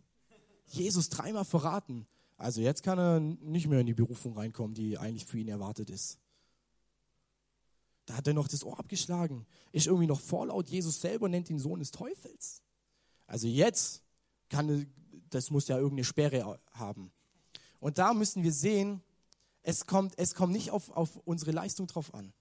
Jesus 0.66 1.08
dreimal 1.08 1.44
verraten. 1.44 2.06
Also 2.36 2.60
jetzt 2.60 2.82
kann 2.82 2.98
er 2.98 3.20
nicht 3.20 3.68
mehr 3.68 3.80
in 3.80 3.86
die 3.86 3.94
Berufung 3.94 4.36
reinkommen, 4.36 4.74
die 4.74 4.98
eigentlich 4.98 5.26
für 5.26 5.38
ihn 5.38 5.48
erwartet 5.48 5.90
ist. 5.90 6.18
Da 8.06 8.16
hat 8.16 8.26
er 8.26 8.34
noch 8.34 8.48
das 8.48 8.64
Ohr 8.64 8.78
abgeschlagen. 8.78 9.46
Ist 9.72 9.86
irgendwie 9.86 10.06
noch 10.06 10.20
vorlaut. 10.20 10.68
Jesus 10.68 11.00
selber 11.00 11.28
nennt 11.28 11.48
ihn 11.50 11.58
Sohn 11.58 11.78
des 11.78 11.90
Teufels. 11.90 12.62
Also 13.26 13.48
jetzt 13.48 14.02
kann, 14.48 14.86
das 15.30 15.50
muss 15.50 15.68
ja 15.68 15.76
irgendeine 15.76 16.04
Sperre 16.04 16.60
haben. 16.72 17.10
Und 17.80 17.98
da 17.98 18.14
müssen 18.14 18.42
wir 18.42 18.52
sehen, 18.52 19.02
es 19.62 19.86
kommt, 19.86 20.18
es 20.18 20.34
kommt 20.34 20.52
nicht 20.52 20.70
auf, 20.70 20.90
auf 20.90 21.16
unsere 21.24 21.50
Leistung 21.50 21.86
drauf 21.86 22.12
an. 22.12 22.32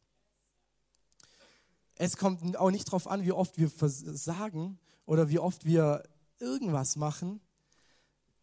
Es 1.95 2.17
kommt 2.17 2.57
auch 2.57 2.71
nicht 2.71 2.87
darauf 2.87 3.07
an, 3.07 3.23
wie 3.23 3.31
oft 3.31 3.57
wir 3.57 3.69
versagen 3.69 4.79
oder 5.05 5.29
wie 5.29 5.39
oft 5.39 5.65
wir 5.65 6.03
irgendwas 6.39 6.95
machen. 6.95 7.39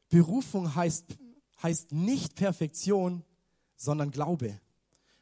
Berufung 0.09 0.75
heißt, 0.75 1.05
heißt 1.63 1.93
nicht 1.93 2.37
Perfektion, 2.37 3.25
sondern 3.77 4.11
Glaube. 4.11 4.61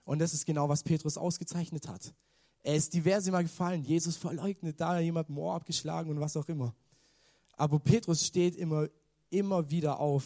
Und 0.09 0.18
das 0.18 0.33
ist 0.33 0.47
genau, 0.47 0.68
was 0.68 0.83
Petrus 0.83 1.16
ausgezeichnet 1.16 1.87
hat. 1.87 2.14
Er 2.62 2.75
ist 2.75 2.94
diverse 2.94 3.31
Mal 3.31 3.42
gefallen. 3.42 3.83
Jesus 3.83 4.16
verleugnet 4.16 4.81
da 4.81 4.99
jemand 4.99 5.29
Moor 5.29 5.55
abgeschlagen 5.55 6.11
und 6.11 6.21
was 6.21 6.37
auch 6.37 6.49
immer. 6.49 6.75
Aber 7.57 7.79
Petrus 7.79 8.27
steht 8.27 8.57
immer, 8.57 8.88
immer 9.31 9.71
wieder 9.71 10.01
auf 10.01 10.25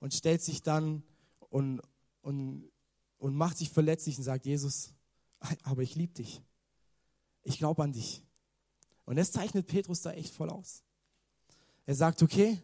und 0.00 0.12
stellt 0.12 0.42
sich 0.42 0.62
dann 0.62 1.02
und, 1.50 1.80
und, 2.22 2.70
und 3.18 3.34
macht 3.34 3.58
sich 3.58 3.70
verletzlich 3.70 4.18
und 4.18 4.24
sagt, 4.24 4.46
Jesus, 4.46 4.92
aber 5.64 5.82
ich 5.82 5.94
liebe 5.94 6.12
dich 6.12 6.42
ich 7.46 7.58
glaube 7.58 7.82
an 7.82 7.92
dich. 7.92 8.22
Und 9.04 9.16
das 9.16 9.32
zeichnet 9.32 9.66
Petrus 9.66 10.02
da 10.02 10.12
echt 10.12 10.34
voll 10.34 10.50
aus. 10.50 10.82
Er 11.86 11.94
sagt, 11.94 12.22
okay, 12.22 12.60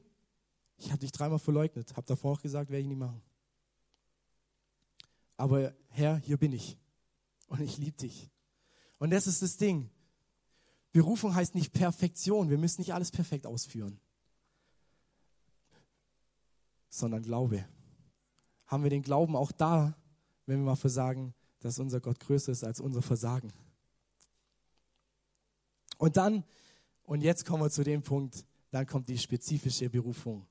ich 0.76 0.90
habe 0.90 0.98
dich 0.98 1.12
dreimal 1.12 1.38
verleugnet, 1.38 1.96
habe 1.96 2.06
davor 2.06 2.32
auch 2.32 2.42
gesagt, 2.42 2.70
werde 2.70 2.82
ich 2.82 2.88
nicht 2.88 2.98
machen. 2.98 3.22
Aber 5.42 5.74
Herr, 5.88 6.18
hier 6.18 6.36
bin 6.36 6.52
ich 6.52 6.78
und 7.48 7.60
ich 7.60 7.76
liebe 7.76 7.96
dich. 7.96 8.30
Und 8.98 9.10
das 9.10 9.26
ist 9.26 9.42
das 9.42 9.56
Ding. 9.56 9.90
Berufung 10.92 11.34
heißt 11.34 11.56
nicht 11.56 11.72
Perfektion, 11.72 12.48
wir 12.48 12.58
müssen 12.58 12.80
nicht 12.80 12.94
alles 12.94 13.10
perfekt 13.10 13.44
ausführen, 13.44 13.98
sondern 16.90 17.24
Glaube. 17.24 17.66
Haben 18.66 18.84
wir 18.84 18.90
den 18.90 19.02
Glauben 19.02 19.34
auch 19.34 19.50
da, 19.50 19.96
wenn 20.46 20.60
wir 20.60 20.64
mal 20.64 20.76
versagen, 20.76 21.34
dass 21.58 21.80
unser 21.80 21.98
Gott 21.98 22.20
größer 22.20 22.52
ist 22.52 22.62
als 22.62 22.78
unser 22.78 23.02
Versagen? 23.02 23.52
Und 25.98 26.16
dann, 26.16 26.44
und 27.02 27.20
jetzt 27.20 27.46
kommen 27.46 27.64
wir 27.64 27.70
zu 27.70 27.82
dem 27.82 28.02
Punkt, 28.02 28.44
dann 28.70 28.86
kommt 28.86 29.08
die 29.08 29.18
spezifische 29.18 29.90
Berufung. 29.90 30.46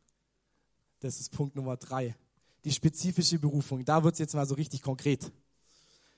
Das 1.00 1.22
ist 1.22 1.32
Punkt 1.32 1.56
Nummer 1.56 1.78
drei. 1.78 2.14
Die 2.64 2.72
spezifische 2.72 3.40
Berufung. 3.40 3.84
Da 3.84 4.04
wird 4.04 4.14
es 4.14 4.20
jetzt 4.20 4.36
mal 4.36 4.46
so 4.46 4.56
richtig 4.56 4.82
konkret. 4.82 5.32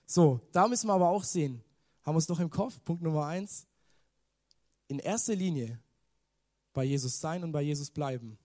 So, 0.05 0.41
da 0.51 0.67
müssen 0.67 0.87
wir 0.87 0.93
aber 0.93 1.09
auch 1.09 1.23
sehen, 1.23 1.63
haben 2.03 2.15
wir 2.15 2.19
es 2.19 2.27
noch 2.27 2.39
im 2.39 2.49
Kopf? 2.49 2.83
Punkt 2.83 3.01
Nummer 3.01 3.25
eins. 3.25 3.65
In 4.87 4.99
erster 4.99 5.35
Linie 5.35 5.79
bei 6.73 6.83
Jesus 6.83 7.19
sein 7.19 7.43
und 7.43 7.51
bei 7.51 7.61
Jesus 7.61 7.89
bleiben. 7.89 8.37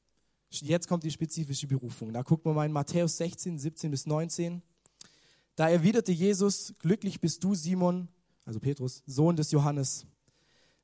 Jetzt 0.51 0.87
kommt 0.87 1.03
die 1.03 1.11
spezifische 1.11 1.67
Berufung. 1.67 2.13
Da 2.13 2.23
gucken 2.23 2.51
wir 2.51 2.55
mal 2.55 2.67
in 2.67 2.73
Matthäus 2.73 3.17
16, 3.17 3.59
17 3.59 3.91
bis 3.91 4.07
19. 4.07 4.63
Da 5.57 5.69
erwiderte 5.69 6.13
Jesus, 6.13 6.75
glücklich 6.79 7.21
bist 7.21 7.43
du, 7.43 7.55
Simon, 7.55 8.09
also 8.45 8.61
Petrus, 8.61 9.03
Sohn 9.07 9.35
des 9.35 9.51
Johannes 9.51 10.07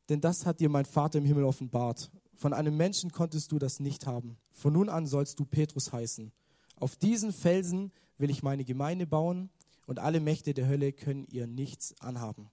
denn 0.08 0.20
das 0.20 0.46
hat 0.46 0.60
dir 0.60 0.68
mein 0.68 0.84
Vater 0.84 1.18
im 1.18 1.24
Himmel 1.24 1.44
offenbart. 1.44 2.10
Von 2.36 2.52
einem 2.52 2.76
Menschen 2.76 3.12
konntest 3.12 3.52
du 3.52 3.58
das 3.58 3.80
nicht 3.80 4.06
haben. 4.06 4.36
Von 4.50 4.72
nun 4.72 4.88
an 4.88 5.06
sollst 5.06 5.38
du 5.38 5.44
Petrus 5.44 5.92
heißen. 5.92 6.32
Auf 6.76 6.96
diesen 6.96 7.32
Felsen 7.32 7.92
will 8.18 8.30
ich 8.30 8.42
meine 8.42 8.64
Gemeinde 8.64 9.06
bauen 9.06 9.50
und 9.86 9.98
alle 9.98 10.20
Mächte 10.20 10.54
der 10.54 10.68
Hölle 10.68 10.92
können 10.92 11.26
ihr 11.26 11.46
nichts 11.46 12.00
anhaben. 12.00 12.50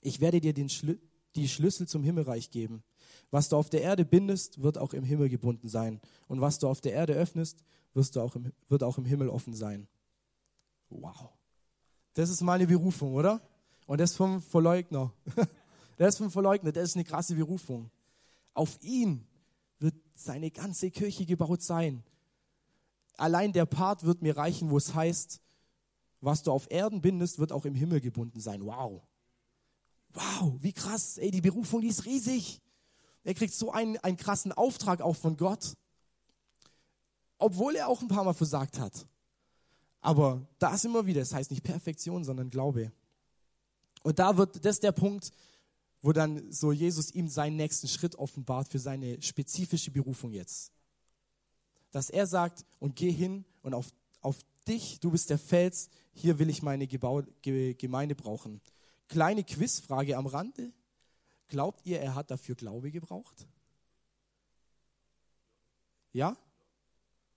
Ich 0.00 0.20
werde 0.20 0.40
dir 0.40 0.54
den 0.54 0.68
Schlü 0.68 0.98
die 1.36 1.48
Schlüssel 1.48 1.86
zum 1.86 2.02
Himmelreich 2.02 2.50
geben. 2.50 2.82
Was 3.30 3.50
du 3.50 3.56
auf 3.56 3.68
der 3.68 3.82
Erde 3.82 4.04
bindest, 4.04 4.62
wird 4.62 4.78
auch 4.78 4.94
im 4.94 5.04
Himmel 5.04 5.28
gebunden 5.28 5.68
sein. 5.68 6.00
Und 6.28 6.40
was 6.40 6.58
du 6.58 6.66
auf 6.66 6.80
der 6.80 6.92
Erde 6.92 7.12
öffnest, 7.12 7.62
wirst 7.92 8.16
du 8.16 8.20
auch 8.20 8.34
im, 8.36 8.52
wird 8.68 8.82
auch 8.82 8.98
im 8.98 9.04
Himmel 9.04 9.28
offen 9.28 9.54
sein. 9.54 9.86
Wow. 10.88 11.30
Das 12.14 12.30
ist 12.30 12.40
meine 12.40 12.66
Berufung, 12.66 13.12
oder? 13.12 13.42
Und 13.86 14.00
das 14.00 14.16
vom 14.16 14.40
Verleugner. 14.40 15.12
Der 15.98 16.08
ist 16.08 16.18
vom 16.18 16.30
Verleugner, 16.30 16.72
der 16.72 16.82
ist 16.82 16.94
eine 16.94 17.04
krasse 17.04 17.34
Berufung. 17.34 17.90
Auf 18.52 18.78
ihn 18.82 19.26
wird 19.78 19.94
seine 20.14 20.50
ganze 20.50 20.90
Kirche 20.90 21.24
gebaut 21.24 21.62
sein. 21.62 22.02
Allein 23.16 23.52
der 23.52 23.66
Part 23.66 24.04
wird 24.04 24.22
mir 24.22 24.36
reichen, 24.36 24.70
wo 24.70 24.76
es 24.76 24.94
heißt, 24.94 25.40
was 26.20 26.42
du 26.42 26.52
auf 26.52 26.70
Erden 26.70 27.00
bindest, 27.00 27.38
wird 27.38 27.52
auch 27.52 27.64
im 27.64 27.74
Himmel 27.74 28.00
gebunden 28.00 28.40
sein. 28.40 28.64
Wow. 28.64 29.02
Wow, 30.12 30.54
wie 30.60 30.72
krass. 30.72 31.18
Ey, 31.18 31.30
die 31.30 31.40
Berufung, 31.40 31.80
die 31.80 31.88
ist 31.88 32.04
riesig. 32.04 32.60
Er 33.24 33.34
kriegt 33.34 33.54
so 33.54 33.72
einen, 33.72 33.96
einen 33.98 34.16
krassen 34.16 34.52
Auftrag 34.52 35.00
auch 35.00 35.16
von 35.16 35.36
Gott. 35.36 35.74
Obwohl 37.38 37.76
er 37.76 37.88
auch 37.88 38.00
ein 38.00 38.08
paar 38.08 38.24
Mal 38.24 38.34
versagt 38.34 38.78
hat. 38.78 39.06
Aber 40.00 40.46
da 40.58 40.74
ist 40.74 40.84
immer 40.84 41.04
wieder, 41.06 41.20
das 41.20 41.34
heißt 41.34 41.50
nicht 41.50 41.64
Perfektion, 41.64 42.24
sondern 42.24 42.50
Glaube. 42.50 42.92
Und 44.02 44.18
da 44.18 44.36
wird, 44.36 44.64
das 44.64 44.80
der 44.80 44.92
Punkt, 44.92 45.32
wo 46.00 46.12
dann 46.12 46.52
so 46.52 46.70
Jesus 46.70 47.10
ihm 47.10 47.28
seinen 47.28 47.56
nächsten 47.56 47.88
Schritt 47.88 48.14
offenbart 48.14 48.68
für 48.68 48.78
seine 48.78 49.20
spezifische 49.20 49.90
Berufung 49.90 50.32
jetzt. 50.32 50.70
Dass 51.96 52.10
er 52.10 52.26
sagt, 52.26 52.66
und 52.78 52.94
geh 52.94 53.10
hin 53.10 53.46
und 53.62 53.72
auf, 53.72 53.86
auf 54.20 54.36
dich, 54.68 55.00
du 55.00 55.12
bist 55.12 55.30
der 55.30 55.38
Fels, 55.38 55.88
hier 56.12 56.38
will 56.38 56.50
ich 56.50 56.62
meine 56.62 56.86
Gebau, 56.86 57.22
Gemeinde 57.40 58.14
brauchen. 58.14 58.60
Kleine 59.08 59.42
Quizfrage 59.42 60.18
am 60.18 60.26
Rande. 60.26 60.74
Glaubt 61.48 61.86
ihr, 61.86 61.98
er 61.98 62.14
hat 62.14 62.30
dafür 62.30 62.54
Glaube 62.54 62.90
gebraucht? 62.90 63.48
Ja? 66.12 66.36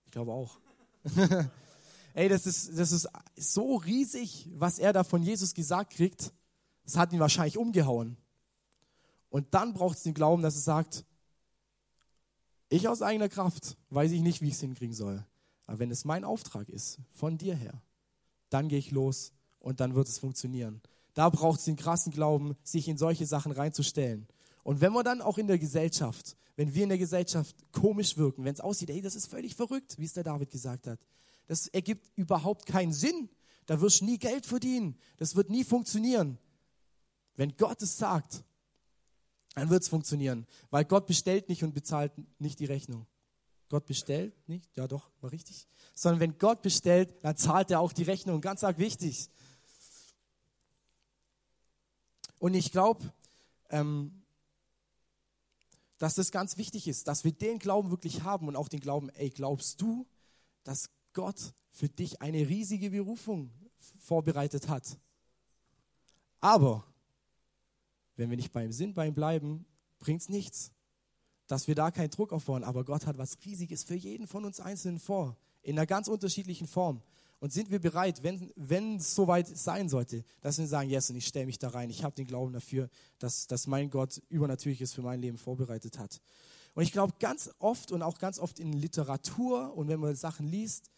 Ich 0.04 0.10
glaube 0.10 0.32
auch. 0.32 0.58
Ey, 2.12 2.28
das 2.28 2.44
ist, 2.44 2.78
das 2.78 2.92
ist 2.92 3.08
so 3.36 3.76
riesig, 3.76 4.46
was 4.52 4.78
er 4.78 4.92
da 4.92 5.04
von 5.04 5.22
Jesus 5.22 5.54
gesagt 5.54 5.94
kriegt. 5.94 6.34
Das 6.84 6.98
hat 6.98 7.14
ihn 7.14 7.20
wahrscheinlich 7.20 7.56
umgehauen. 7.56 8.18
Und 9.30 9.54
dann 9.54 9.72
braucht 9.72 9.96
es 9.96 10.02
den 10.02 10.12
Glauben, 10.12 10.42
dass 10.42 10.56
er 10.56 10.60
sagt, 10.60 11.06
ich 12.70 12.88
aus 12.88 13.02
eigener 13.02 13.28
Kraft 13.28 13.76
weiß 13.90 14.12
ich 14.12 14.22
nicht, 14.22 14.40
wie 14.40 14.48
ich 14.48 14.54
es 14.54 14.60
hinkriegen 14.60 14.94
soll. 14.94 15.24
Aber 15.66 15.78
wenn 15.80 15.90
es 15.90 16.04
mein 16.04 16.24
Auftrag 16.24 16.68
ist, 16.68 16.98
von 17.10 17.36
dir 17.36 17.54
her, 17.54 17.82
dann 18.48 18.68
gehe 18.68 18.78
ich 18.78 18.90
los 18.90 19.32
und 19.58 19.80
dann 19.80 19.94
wird 19.94 20.08
es 20.08 20.18
funktionieren. 20.18 20.80
Da 21.14 21.28
braucht 21.28 21.58
es 21.58 21.66
den 21.66 21.76
krassen 21.76 22.12
Glauben, 22.12 22.56
sich 22.62 22.88
in 22.88 22.96
solche 22.96 23.26
Sachen 23.26 23.52
reinzustellen. 23.52 24.26
Und 24.62 24.80
wenn 24.80 24.92
wir 24.92 25.02
dann 25.02 25.20
auch 25.20 25.36
in 25.36 25.48
der 25.48 25.58
Gesellschaft, 25.58 26.36
wenn 26.56 26.74
wir 26.74 26.84
in 26.84 26.88
der 26.90 26.98
Gesellschaft 26.98 27.56
komisch 27.72 28.16
wirken, 28.16 28.44
wenn 28.44 28.54
es 28.54 28.60
aussieht, 28.60 28.90
ey, 28.90 29.00
das 29.00 29.16
ist 29.16 29.26
völlig 29.26 29.54
verrückt, 29.54 29.98
wie 29.98 30.04
es 30.04 30.12
der 30.12 30.24
David 30.24 30.50
gesagt 30.50 30.86
hat. 30.86 31.00
Das 31.46 31.66
ergibt 31.66 32.10
überhaupt 32.16 32.66
keinen 32.66 32.92
Sinn. 32.92 33.28
Da 33.66 33.80
wirst 33.80 34.00
du 34.00 34.04
nie 34.04 34.18
Geld 34.18 34.46
verdienen. 34.46 34.96
Das 35.16 35.34
wird 35.34 35.50
nie 35.50 35.64
funktionieren. 35.64 36.38
Wenn 37.34 37.56
Gott 37.56 37.82
es 37.82 37.98
sagt, 37.98 38.44
dann 39.54 39.70
wird 39.70 39.82
es 39.82 39.88
funktionieren. 39.88 40.46
Weil 40.70 40.84
Gott 40.84 41.06
bestellt 41.06 41.48
nicht 41.48 41.64
und 41.64 41.74
bezahlt 41.74 42.12
nicht 42.38 42.58
die 42.60 42.66
Rechnung. 42.66 43.06
Gott 43.68 43.86
bestellt 43.86 44.34
nicht, 44.48 44.76
ja 44.76 44.88
doch, 44.88 45.10
war 45.20 45.30
richtig. 45.30 45.66
Sondern 45.94 46.20
wenn 46.20 46.38
Gott 46.38 46.62
bestellt, 46.62 47.14
dann 47.22 47.36
zahlt 47.36 47.70
er 47.70 47.80
auch 47.80 47.92
die 47.92 48.02
Rechnung. 48.02 48.40
Ganz 48.40 48.64
arg 48.64 48.78
wichtig. 48.78 49.30
Und 52.40 52.54
ich 52.54 52.72
glaube, 52.72 53.12
ähm, 53.68 54.22
dass 55.98 56.14
das 56.14 56.32
ganz 56.32 56.56
wichtig 56.56 56.88
ist, 56.88 57.06
dass 57.06 57.24
wir 57.24 57.32
den 57.32 57.58
Glauben 57.58 57.90
wirklich 57.90 58.22
haben 58.22 58.48
und 58.48 58.56
auch 58.56 58.68
den 58.68 58.80
Glauben, 58.80 59.10
ey, 59.10 59.30
glaubst 59.30 59.80
du, 59.80 60.06
dass 60.64 60.90
Gott 61.12 61.52
für 61.70 61.88
dich 61.88 62.22
eine 62.22 62.48
riesige 62.48 62.90
Berufung 62.90 63.52
vorbereitet 63.98 64.68
hat? 64.68 64.98
Aber 66.40 66.84
wenn 68.20 68.30
wir 68.30 68.36
nicht 68.36 68.52
bei 68.52 68.64
ihm 68.64 68.70
sind, 68.70 68.94
bei 68.94 69.08
ihm 69.08 69.14
bleiben, 69.14 69.64
bringt 69.98 70.20
es 70.20 70.28
nichts. 70.28 70.70
Dass 71.48 71.66
wir 71.66 71.74
da 71.74 71.90
keinen 71.90 72.10
Druck 72.10 72.32
aufbauen. 72.32 72.62
Aber 72.62 72.84
Gott 72.84 73.06
hat 73.06 73.18
was 73.18 73.38
Riesiges 73.44 73.82
für 73.82 73.96
jeden 73.96 74.28
von 74.28 74.44
uns 74.44 74.60
Einzelnen 74.60 75.00
vor. 75.00 75.36
In 75.62 75.76
einer 75.76 75.86
ganz 75.86 76.06
unterschiedlichen 76.06 76.68
Form. 76.68 77.02
Und 77.40 77.52
sind 77.52 77.70
wir 77.70 77.80
bereit, 77.80 78.22
wenn, 78.22 78.52
wenn 78.54 78.96
es 78.96 79.14
soweit 79.14 79.48
sein 79.48 79.88
sollte, 79.88 80.22
dass 80.42 80.58
wir 80.58 80.66
sagen, 80.66 80.90
yes, 80.90 81.08
und 81.08 81.16
ich 81.16 81.26
stelle 81.26 81.46
mich 81.46 81.58
da 81.58 81.70
rein. 81.70 81.88
Ich 81.88 82.04
habe 82.04 82.14
den 82.14 82.26
Glauben 82.26 82.52
dafür, 82.52 82.90
dass, 83.18 83.46
dass 83.46 83.66
mein 83.66 83.88
Gott 83.88 84.22
Übernatürliches 84.28 84.92
für 84.92 85.00
mein 85.00 85.20
Leben 85.20 85.38
vorbereitet 85.38 85.98
hat. 85.98 86.20
Und 86.74 86.82
ich 86.82 86.92
glaube, 86.92 87.14
ganz 87.18 87.50
oft 87.58 87.92
und 87.92 88.02
auch 88.02 88.18
ganz 88.18 88.38
oft 88.38 88.60
in 88.60 88.74
Literatur 88.74 89.74
und 89.74 89.88
wenn 89.88 89.98
man 89.98 90.14
Sachen 90.14 90.46
liest, 90.46 90.90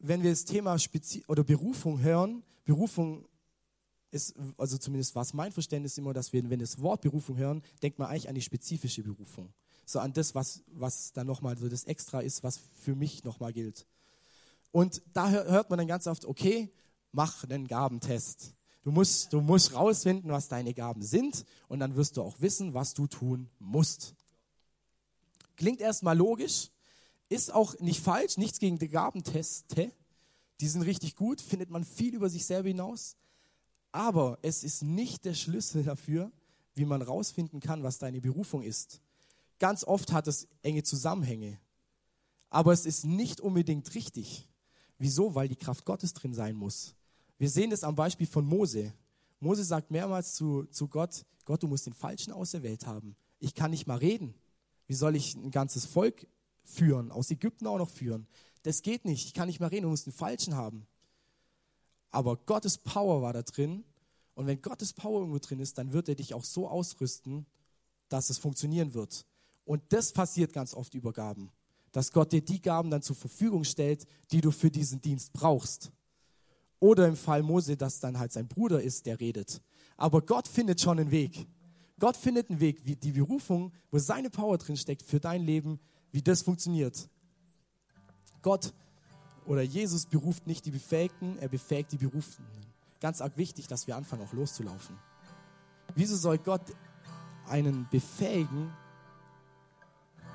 wenn 0.00 0.22
wir 0.22 0.30
das 0.30 0.44
Thema 0.44 0.78
Spezi 0.78 1.24
oder 1.28 1.44
Berufung 1.44 2.00
hören, 2.00 2.42
Berufung 2.64 3.26
ist, 4.10 4.34
also 4.56 4.78
zumindest 4.78 5.14
war 5.14 5.22
es 5.22 5.34
mein 5.34 5.52
Verständnis 5.52 5.96
immer, 5.98 6.12
dass 6.12 6.32
wir, 6.32 6.42
wenn 6.42 6.50
wir 6.50 6.58
das 6.58 6.80
Wort 6.80 7.00
Berufung 7.02 7.36
hören, 7.36 7.62
denkt 7.82 7.98
man 7.98 8.08
eigentlich 8.08 8.28
an 8.28 8.34
die 8.34 8.42
spezifische 8.42 9.02
Berufung. 9.02 9.52
So 9.86 9.98
an 9.98 10.12
das, 10.12 10.34
was, 10.34 10.62
was 10.68 11.12
dann 11.12 11.26
nochmal 11.26 11.56
so 11.56 11.68
das 11.68 11.84
Extra 11.84 12.20
ist, 12.20 12.42
was 12.42 12.60
für 12.80 12.94
mich 12.94 13.24
nochmal 13.24 13.52
gilt. 13.52 13.86
Und 14.72 15.02
da 15.12 15.30
hört 15.30 15.70
man 15.70 15.78
dann 15.78 15.88
ganz 15.88 16.06
oft, 16.06 16.24
okay, 16.24 16.70
mach 17.12 17.44
einen 17.44 17.66
Gabentest. 17.66 18.54
Du 18.82 18.90
musst, 18.90 19.32
du 19.32 19.40
musst 19.40 19.74
rausfinden, 19.74 20.30
was 20.30 20.48
deine 20.48 20.72
Gaben 20.72 21.02
sind 21.02 21.44
und 21.68 21.80
dann 21.80 21.96
wirst 21.96 22.16
du 22.16 22.22
auch 22.22 22.40
wissen, 22.40 22.72
was 22.72 22.94
du 22.94 23.06
tun 23.06 23.50
musst. 23.58 24.14
Klingt 25.56 25.80
erstmal 25.80 26.16
logisch, 26.16 26.70
ist 27.28 27.52
auch 27.52 27.78
nicht 27.80 28.00
falsch, 28.00 28.38
nichts 28.38 28.58
gegen 28.58 28.78
die 28.78 28.88
Gabenteste. 28.88 29.92
Die 30.60 30.68
sind 30.68 30.82
richtig 30.82 31.16
gut, 31.16 31.40
findet 31.40 31.70
man 31.70 31.84
viel 31.84 32.14
über 32.14 32.30
sich 32.30 32.46
selber 32.46 32.68
hinaus. 32.68 33.16
Aber 33.92 34.38
es 34.42 34.62
ist 34.64 34.82
nicht 34.82 35.24
der 35.24 35.34
Schlüssel 35.34 35.82
dafür, 35.82 36.30
wie 36.74 36.84
man 36.84 37.02
rausfinden 37.02 37.60
kann, 37.60 37.82
was 37.82 37.98
deine 37.98 38.20
Berufung 38.20 38.62
ist. 38.62 39.00
Ganz 39.58 39.84
oft 39.84 40.12
hat 40.12 40.28
es 40.28 40.48
enge 40.62 40.82
Zusammenhänge. 40.82 41.58
Aber 42.48 42.72
es 42.72 42.86
ist 42.86 43.04
nicht 43.04 43.40
unbedingt 43.40 43.94
richtig. 43.94 44.48
Wieso? 44.98 45.34
Weil 45.34 45.48
die 45.48 45.56
Kraft 45.56 45.84
Gottes 45.84 46.12
drin 46.12 46.34
sein 46.34 46.56
muss. 46.56 46.94
Wir 47.38 47.48
sehen 47.48 47.70
das 47.70 47.84
am 47.84 47.94
Beispiel 47.94 48.26
von 48.26 48.44
Mose. 48.44 48.92
Mose 49.40 49.64
sagt 49.64 49.90
mehrmals 49.90 50.34
zu, 50.34 50.64
zu 50.64 50.88
Gott, 50.88 51.24
Gott, 51.44 51.62
du 51.62 51.66
musst 51.66 51.86
den 51.86 51.94
Falschen 51.94 52.32
auserwählt 52.32 52.86
haben. 52.86 53.16
Ich 53.38 53.54
kann 53.54 53.70
nicht 53.70 53.86
mal 53.86 53.96
reden. 53.96 54.34
Wie 54.86 54.94
soll 54.94 55.16
ich 55.16 55.34
ein 55.34 55.50
ganzes 55.50 55.86
Volk 55.86 56.26
führen, 56.64 57.10
aus 57.10 57.30
Ägypten 57.30 57.66
auch 57.66 57.78
noch 57.78 57.90
führen? 57.90 58.26
Das 58.62 58.82
geht 58.82 59.04
nicht. 59.04 59.26
Ich 59.26 59.34
kann 59.34 59.48
nicht 59.48 59.60
mal 59.60 59.68
reden, 59.68 59.84
du 59.84 59.88
musst 59.88 60.06
den 60.06 60.12
Falschen 60.12 60.54
haben. 60.54 60.86
Aber 62.10 62.36
Gottes 62.36 62.78
Power 62.78 63.22
war 63.22 63.32
da 63.32 63.42
drin. 63.42 63.84
Und 64.34 64.46
wenn 64.46 64.62
Gottes 64.62 64.92
Power 64.92 65.20
irgendwo 65.20 65.38
drin 65.38 65.60
ist, 65.60 65.78
dann 65.78 65.92
wird 65.92 66.08
er 66.08 66.14
dich 66.14 66.34
auch 66.34 66.44
so 66.44 66.68
ausrüsten, 66.68 67.46
dass 68.08 68.30
es 68.30 68.38
funktionieren 68.38 68.94
wird. 68.94 69.26
Und 69.64 69.82
das 69.90 70.12
passiert 70.12 70.52
ganz 70.52 70.74
oft 70.74 70.94
über 70.94 71.12
Gaben. 71.12 71.50
Dass 71.92 72.12
Gott 72.12 72.32
dir 72.32 72.40
die 72.40 72.60
Gaben 72.60 72.90
dann 72.90 73.02
zur 73.02 73.16
Verfügung 73.16 73.64
stellt, 73.64 74.06
die 74.32 74.40
du 74.40 74.50
für 74.50 74.70
diesen 74.70 75.00
Dienst 75.00 75.32
brauchst. 75.32 75.92
Oder 76.78 77.06
im 77.06 77.16
Fall 77.16 77.42
Mose, 77.42 77.76
dass 77.76 78.00
dann 78.00 78.18
halt 78.18 78.32
sein 78.32 78.48
Bruder 78.48 78.82
ist, 78.82 79.06
der 79.06 79.20
redet. 79.20 79.60
Aber 79.96 80.22
Gott 80.22 80.48
findet 80.48 80.80
schon 80.80 80.98
einen 80.98 81.10
Weg. 81.10 81.46
Gott 81.98 82.16
findet 82.16 82.48
einen 82.48 82.60
Weg, 82.60 82.86
wie 82.86 82.96
die 82.96 83.12
Berufung, 83.12 83.72
wo 83.90 83.98
seine 83.98 84.30
Power 84.30 84.56
drin 84.56 84.76
steckt 84.76 85.02
für 85.02 85.20
dein 85.20 85.42
Leben, 85.42 85.78
wie 86.10 86.22
das 86.22 86.42
funktioniert. 86.42 87.08
Gott 88.40 88.72
oder 89.46 89.62
Jesus 89.62 90.06
beruft 90.06 90.46
nicht 90.46 90.66
die 90.66 90.70
Befähigten, 90.70 91.38
er 91.38 91.48
befähigt 91.48 91.92
die 91.92 91.96
Beruften. 91.96 92.44
Ganz 93.00 93.20
arg 93.20 93.36
wichtig, 93.36 93.66
dass 93.66 93.86
wir 93.86 93.96
anfangen, 93.96 94.22
auch 94.22 94.32
loszulaufen. 94.32 94.96
Wieso 95.94 96.16
soll 96.16 96.38
Gott 96.38 96.62
einen 97.48 97.88
befähigen, 97.90 98.72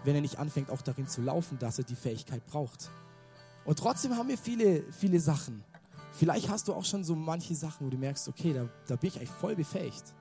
wenn 0.04 0.16
er 0.16 0.22
nicht 0.22 0.40
anfängt, 0.40 0.70
auch 0.70 0.82
darin 0.82 1.08
zu 1.08 1.22
laufen, 1.22 1.58
dass 1.60 1.78
er 1.78 1.86
die 1.86 1.96
Fähigkeit 1.96 2.46
braucht? 2.46 2.90
Und 3.64 3.80
trotzdem 3.80 4.16
haben 4.18 4.30
wir 4.30 4.38
viele, 4.38 4.84
viele 4.92 5.20
Sachen. 5.20 5.64
Vielleicht 6.14 6.50
hast 6.50 6.68
du 6.68 6.74
auch 6.74 6.86
schon 6.86 7.04
so 7.04 7.16
manche 7.16 7.56
Sachen, 7.56 7.88
wo 7.88 7.90
du 7.90 7.98
merkst, 7.98 8.28
okay, 8.28 8.54
da, 8.54 8.68
da 8.88 8.96
bin 8.96 9.10
ich 9.10 9.18
eigentlich 9.18 9.30
voll 9.32 9.56
befähigt. 9.56 10.14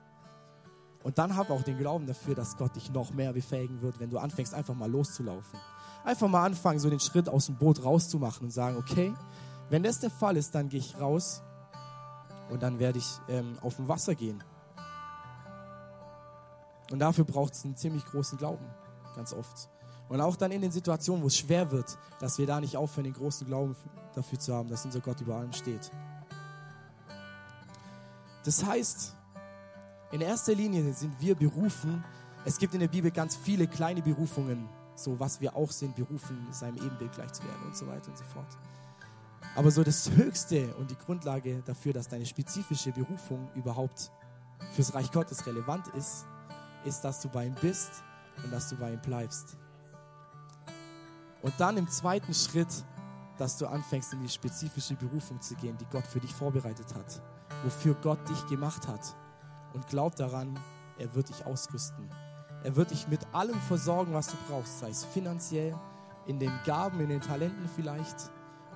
Und 1.03 1.17
dann 1.17 1.35
hab 1.35 1.49
auch 1.51 1.61
den 1.61 1.77
Glauben 1.77 2.07
dafür, 2.07 2.33
dass 2.33 2.57
Gott 2.57 2.75
dich 2.75 2.91
noch 2.91 3.13
mehr 3.13 3.33
befähigen 3.33 3.81
wird, 3.81 3.99
wenn 3.99 4.09
du 4.09 4.17
anfängst, 4.17 4.53
einfach 4.53 4.73
mal 4.73 4.89
loszulaufen 4.89 5.59
einfach 6.05 6.27
mal 6.27 6.45
anfangen, 6.45 6.79
so 6.79 6.89
den 6.89 6.99
Schritt 6.99 7.27
aus 7.27 7.47
dem 7.47 7.55
Boot 7.55 7.83
rauszumachen 7.83 8.45
und 8.45 8.51
sagen, 8.51 8.77
okay, 8.77 9.13
wenn 9.69 9.83
das 9.83 9.99
der 9.99 10.11
Fall 10.11 10.37
ist, 10.37 10.53
dann 10.53 10.69
gehe 10.69 10.79
ich 10.79 10.99
raus 10.99 11.41
und 12.49 12.61
dann 12.61 12.79
werde 12.79 12.99
ich 12.99 13.07
ähm, 13.27 13.57
auf 13.61 13.75
dem 13.75 13.87
Wasser 13.87 14.15
gehen. 14.15 14.43
Und 16.91 16.99
dafür 16.99 17.25
braucht 17.25 17.53
es 17.53 17.65
einen 17.65 17.75
ziemlich 17.75 18.05
großen 18.05 18.37
Glauben, 18.37 18.65
ganz 19.15 19.33
oft. 19.33 19.69
Und 20.07 20.21
auch 20.21 20.35
dann 20.35 20.51
in 20.51 20.61
den 20.61 20.71
Situationen, 20.71 21.23
wo 21.23 21.27
es 21.27 21.37
schwer 21.37 21.71
wird, 21.71 21.97
dass 22.19 22.37
wir 22.37 22.45
da 22.45 22.61
nicht 22.61 22.77
aufhören, 22.77 23.05
den 23.05 23.13
großen 23.13 23.47
Glauben 23.47 23.75
dafür 24.13 24.39
zu 24.39 24.53
haben, 24.53 24.69
dass 24.69 24.85
unser 24.85 24.99
Gott 24.99 25.19
über 25.19 25.35
allem 25.35 25.51
steht. 25.51 25.91
Das 28.43 28.63
heißt, 28.63 29.15
in 30.11 30.21
erster 30.21 30.53
Linie 30.53 30.93
sind 30.93 31.19
wir 31.19 31.33
berufen. 31.33 32.03
Es 32.45 32.59
gibt 32.59 32.75
in 32.75 32.81
der 32.81 32.87
Bibel 32.87 33.09
ganz 33.09 33.35
viele 33.35 33.67
kleine 33.67 34.03
Berufungen, 34.03 34.69
so 34.95 35.19
was 35.19 35.41
wir 35.41 35.55
auch 35.55 35.71
sind, 35.71 35.95
berufen, 35.95 36.47
seinem 36.51 36.77
Ebenbild 36.77 37.11
gleich 37.13 37.33
zu 37.33 37.43
werden 37.43 37.63
und 37.65 37.75
so 37.75 37.87
weiter 37.87 38.09
und 38.09 38.17
so 38.17 38.23
fort. 38.25 38.57
Aber 39.55 39.71
so 39.71 39.83
das 39.83 40.09
Höchste 40.11 40.73
und 40.75 40.91
die 40.91 40.97
Grundlage 40.97 41.61
dafür, 41.65 41.93
dass 41.93 42.07
deine 42.07 42.25
spezifische 42.25 42.91
Berufung 42.91 43.49
überhaupt 43.55 44.11
fürs 44.73 44.93
Reich 44.93 45.11
Gottes 45.11 45.45
relevant 45.45 45.87
ist, 45.89 46.25
ist, 46.83 47.01
dass 47.01 47.21
du 47.21 47.29
bei 47.29 47.45
ihm 47.45 47.55
bist 47.61 48.03
und 48.43 48.51
dass 48.51 48.69
du 48.69 48.75
bei 48.75 48.91
ihm 48.93 49.01
bleibst. 49.01 49.57
Und 51.41 51.53
dann 51.57 51.77
im 51.77 51.87
zweiten 51.87 52.33
Schritt 52.33 52.85
dass 53.37 53.57
du 53.57 53.67
anfängst, 53.67 54.13
in 54.13 54.21
die 54.21 54.29
spezifische 54.29 54.95
Berufung 54.95 55.41
zu 55.41 55.55
gehen, 55.55 55.77
die 55.77 55.85
Gott 55.85 56.07
für 56.07 56.19
dich 56.19 56.33
vorbereitet 56.33 56.93
hat, 56.95 57.21
wofür 57.63 57.95
Gott 57.95 58.27
dich 58.29 58.45
gemacht 58.47 58.87
hat. 58.87 59.15
Und 59.73 59.87
glaub 59.87 60.15
daran, 60.15 60.57
er 60.97 61.13
wird 61.15 61.29
dich 61.29 61.45
ausrüsten. 61.45 62.09
Er 62.65 62.75
wird 62.75 62.89
dich 62.89 63.07
mit 63.07 63.19
allem 63.31 63.59
versorgen, 63.67 64.15
was 64.15 64.25
du 64.25 64.37
brauchst, 64.49 64.79
sei 64.79 64.89
es 64.89 65.05
finanziell, 65.05 65.75
in 66.25 66.39
den 66.39 66.51
Gaben, 66.65 66.99
in 66.99 67.09
den 67.09 67.21
Talenten 67.21 67.69
vielleicht 67.75 68.31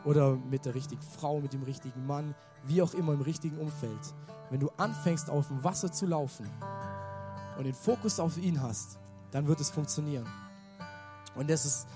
oder 0.05 0.35
mit 0.35 0.63
der 0.65 0.75
richtigen 0.75 1.01
Frau, 1.01 1.41
mit 1.41 1.53
dem 1.53 1.63
richtigen 1.63 2.05
Mann, 2.05 2.35
wie 2.65 2.83
auch 2.83 2.93
immer 2.93 3.13
im 3.13 3.21
richtigen 3.21 3.57
Umfeld. 3.57 4.13
Wenn 4.51 4.59
du 4.59 4.69
anfängst, 4.77 5.31
auf 5.31 5.47
dem 5.47 5.63
Wasser 5.63 5.91
zu 5.91 6.05
laufen 6.05 6.47
und 7.57 7.63
den 7.63 7.73
Fokus 7.73 8.19
auf 8.19 8.37
ihn 8.37 8.61
hast, 8.61 8.99
dann 9.31 9.47
wird 9.47 9.59
es 9.59 9.71
funktionieren. 9.71 10.27
Und 11.33 11.49
das 11.49 11.65
ist, 11.65 11.87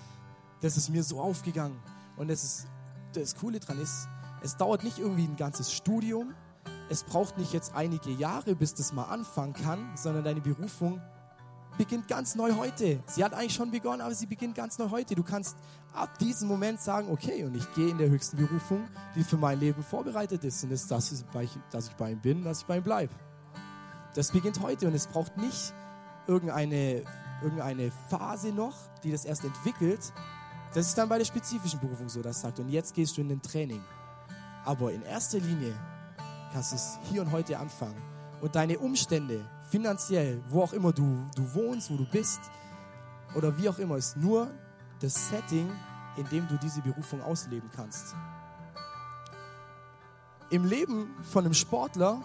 das 0.61 0.77
ist 0.77 0.89
mir 0.89 1.03
so 1.03 1.21
aufgegangen. 1.21 1.79
Und 2.17 2.27
das, 2.27 2.43
ist, 2.43 2.67
das 3.13 3.35
Coole 3.35 3.59
daran 3.59 3.79
ist, 3.79 4.07
es 4.41 4.57
dauert 4.57 4.83
nicht 4.83 4.97
irgendwie 4.97 5.25
ein 5.25 5.35
ganzes 5.35 5.71
Studium. 5.71 6.33
Es 6.89 7.03
braucht 7.03 7.37
nicht 7.37 7.53
jetzt 7.53 7.75
einige 7.75 8.09
Jahre, 8.09 8.55
bis 8.55 8.73
das 8.73 8.93
mal 8.93 9.05
anfangen 9.05 9.53
kann, 9.53 9.91
sondern 9.95 10.23
deine 10.23 10.41
Berufung 10.41 10.99
beginnt 11.77 12.07
ganz 12.07 12.35
neu 12.35 12.53
heute. 12.55 13.01
Sie 13.07 13.23
hat 13.23 13.33
eigentlich 13.33 13.53
schon 13.53 13.71
begonnen, 13.71 14.01
aber 14.01 14.13
sie 14.13 14.25
beginnt 14.25 14.55
ganz 14.55 14.77
neu 14.77 14.89
heute. 14.89 15.15
Du 15.15 15.23
kannst 15.23 15.57
ab 15.93 16.17
diesem 16.19 16.47
Moment 16.47 16.81
sagen, 16.81 17.09
okay, 17.11 17.43
und 17.43 17.55
ich 17.55 17.73
gehe 17.73 17.89
in 17.89 17.97
der 17.97 18.09
höchsten 18.09 18.37
Berufung, 18.37 18.87
die 19.15 19.23
für 19.23 19.37
mein 19.37 19.59
Leben 19.59 19.83
vorbereitet 19.83 20.43
ist. 20.43 20.63
Und 20.63 20.71
ist 20.71 20.89
das, 20.91 21.25
dass 21.71 21.87
ich 21.87 21.95
bei 21.95 22.11
ihm 22.11 22.19
bin, 22.19 22.43
dass 22.43 22.59
ich 22.59 22.65
bei 22.65 22.77
ihm 22.77 22.83
bleibe. 22.83 23.13
Das 24.13 24.31
beginnt 24.31 24.61
heute 24.61 24.87
und 24.87 24.93
es 24.93 25.07
braucht 25.07 25.37
nicht 25.37 25.73
irgendeine, 26.27 27.03
irgendeine 27.41 27.91
Phase 28.09 28.51
noch, 28.51 28.75
die 29.03 29.11
das 29.11 29.25
erst 29.25 29.43
entwickelt. 29.43 30.13
Das 30.73 30.87
ist 30.87 30.97
dann 30.97 31.09
bei 31.09 31.17
der 31.17 31.25
spezifischen 31.25 31.79
Berufung 31.79 32.09
so, 32.09 32.21
das 32.21 32.41
sagt. 32.41 32.59
Und 32.59 32.69
jetzt 32.69 32.93
gehst 32.93 33.17
du 33.17 33.21
in 33.21 33.29
den 33.29 33.41
Training. 33.41 33.81
Aber 34.65 34.91
in 34.91 35.01
erster 35.03 35.39
Linie 35.39 35.73
kannst 36.51 36.71
du 36.71 36.75
es 36.75 36.99
hier 37.09 37.21
und 37.21 37.31
heute 37.31 37.57
anfangen. 37.57 38.01
Und 38.41 38.55
deine 38.55 38.77
Umstände, 38.79 39.45
finanziell, 39.69 40.41
wo 40.49 40.61
auch 40.61 40.73
immer 40.73 40.91
du, 40.91 41.25
du 41.35 41.53
wohnst, 41.53 41.91
wo 41.91 41.97
du 41.97 42.05
bist 42.05 42.39
oder 43.35 43.57
wie 43.57 43.69
auch 43.69 43.79
immer, 43.79 43.97
ist 43.97 44.17
nur 44.17 44.51
das 44.99 45.29
Setting, 45.29 45.69
in 46.17 46.27
dem 46.29 46.47
du 46.47 46.57
diese 46.57 46.81
Berufung 46.81 47.21
ausleben 47.21 47.69
kannst. 47.75 48.15
Im 50.49 50.65
Leben 50.65 51.15
von 51.23 51.45
einem 51.45 51.53
Sportler 51.53 52.21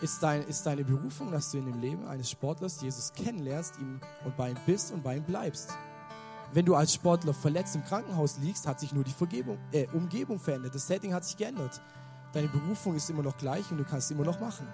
ist, 0.00 0.22
dein, 0.22 0.42
ist 0.42 0.64
deine 0.64 0.84
Berufung, 0.84 1.30
dass 1.30 1.50
du 1.50 1.58
in 1.58 1.66
dem 1.66 1.80
Leben 1.80 2.06
eines 2.06 2.30
Sportlers 2.30 2.80
Jesus 2.80 3.12
kennenlernst 3.12 3.78
ihm 3.78 4.00
und 4.24 4.36
bei 4.36 4.50
ihm 4.50 4.56
bist 4.64 4.92
und 4.92 5.02
bei 5.02 5.16
ihm 5.16 5.24
bleibst. 5.24 5.70
Wenn 6.52 6.64
du 6.64 6.74
als 6.74 6.94
Sportler 6.94 7.34
verletzt 7.34 7.76
im 7.76 7.84
Krankenhaus 7.84 8.38
liegst, 8.38 8.66
hat 8.66 8.80
sich 8.80 8.92
nur 8.92 9.04
die 9.04 9.12
Vergebung, 9.12 9.58
äh, 9.72 9.86
Umgebung 9.92 10.38
verändert. 10.40 10.74
Das 10.74 10.86
Setting 10.86 11.12
hat 11.12 11.24
sich 11.24 11.36
geändert. 11.36 11.80
Deine 12.32 12.48
Berufung 12.48 12.94
ist 12.94 13.10
immer 13.10 13.22
noch 13.22 13.36
gleich 13.36 13.70
und 13.70 13.76
du 13.76 13.84
kannst 13.84 14.06
es 14.06 14.16
immer 14.16 14.24
noch 14.24 14.40
machen 14.40 14.66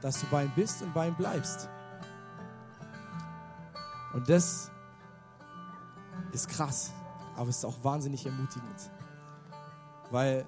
dass 0.00 0.20
du 0.20 0.26
bei 0.26 0.44
ihm 0.44 0.52
bist 0.54 0.82
und 0.82 0.92
bei 0.94 1.08
ihm 1.08 1.14
bleibst. 1.14 1.68
Und 4.14 4.28
das 4.28 4.70
ist 6.32 6.48
krass, 6.48 6.92
aber 7.36 7.50
es 7.50 7.58
ist 7.58 7.64
auch 7.64 7.82
wahnsinnig 7.82 8.24
ermutigend. 8.24 8.90
Weil 10.10 10.46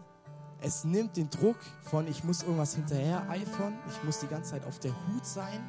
es 0.61 0.85
nimmt 0.85 1.17
den 1.17 1.31
Druck 1.31 1.59
von, 1.83 2.07
ich 2.07 2.25
muss 2.25 2.43
irgendwas 2.43 2.75
hinterher 2.75 3.29
eifern, 3.29 3.79
ich 3.89 4.05
muss 4.05 4.21
die 4.21 4.27
ganze 4.27 4.53
Zeit 4.53 4.65
auf 4.65 4.79
der 4.79 4.93
Hut 4.93 5.25
sein, 5.25 5.61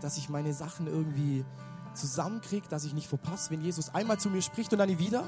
dass 0.00 0.16
ich 0.16 0.28
meine 0.28 0.52
Sachen 0.52 0.86
irgendwie 0.86 1.44
zusammenkriege, 1.94 2.68
dass 2.68 2.84
ich 2.84 2.92
nicht 2.92 3.08
verpasse, 3.08 3.50
wenn 3.50 3.60
Jesus 3.60 3.94
einmal 3.94 4.18
zu 4.18 4.28
mir 4.28 4.42
spricht 4.42 4.72
und 4.72 4.78
dann 4.78 4.88
nie 4.88 4.98
wieder. 4.98 5.24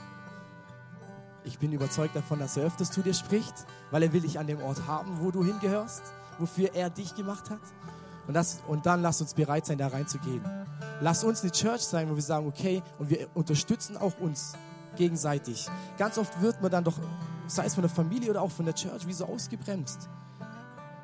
Ich 1.44 1.58
bin 1.58 1.72
überzeugt 1.72 2.16
davon, 2.16 2.40
dass 2.40 2.56
er 2.56 2.64
öfters 2.64 2.90
zu 2.90 3.02
dir 3.02 3.14
spricht, 3.14 3.54
weil 3.90 4.02
er 4.02 4.12
will 4.12 4.22
dich 4.22 4.38
an 4.38 4.48
dem 4.48 4.60
Ort 4.60 4.86
haben, 4.86 5.20
wo 5.20 5.30
du 5.30 5.44
hingehörst, 5.44 6.02
wofür 6.38 6.74
er 6.74 6.90
dich 6.90 7.14
gemacht 7.14 7.50
hat. 7.50 7.60
Und, 8.26 8.34
das, 8.34 8.60
und 8.66 8.86
dann 8.86 9.02
lass 9.02 9.20
uns 9.20 9.34
bereit 9.34 9.66
sein, 9.66 9.78
da 9.78 9.88
reinzugehen. 9.88 10.42
Lass 11.00 11.22
uns 11.24 11.42
eine 11.42 11.52
Church 11.52 11.82
sein, 11.82 12.10
wo 12.10 12.16
wir 12.16 12.22
sagen, 12.22 12.46
okay, 12.46 12.82
und 12.98 13.10
wir 13.10 13.28
unterstützen 13.34 13.96
auch 13.96 14.18
uns 14.18 14.54
gegenseitig. 14.96 15.68
Ganz 15.98 16.18
oft 16.18 16.40
wird 16.40 16.60
man 16.60 16.70
dann 16.70 16.84
doch, 16.84 16.98
sei 17.46 17.66
es 17.66 17.74
von 17.74 17.82
der 17.82 17.90
Familie 17.90 18.30
oder 18.30 18.42
auch 18.42 18.50
von 18.50 18.64
der 18.64 18.74
Church, 18.74 19.06
wie 19.06 19.12
so 19.12 19.26
ausgebremst. 19.26 20.08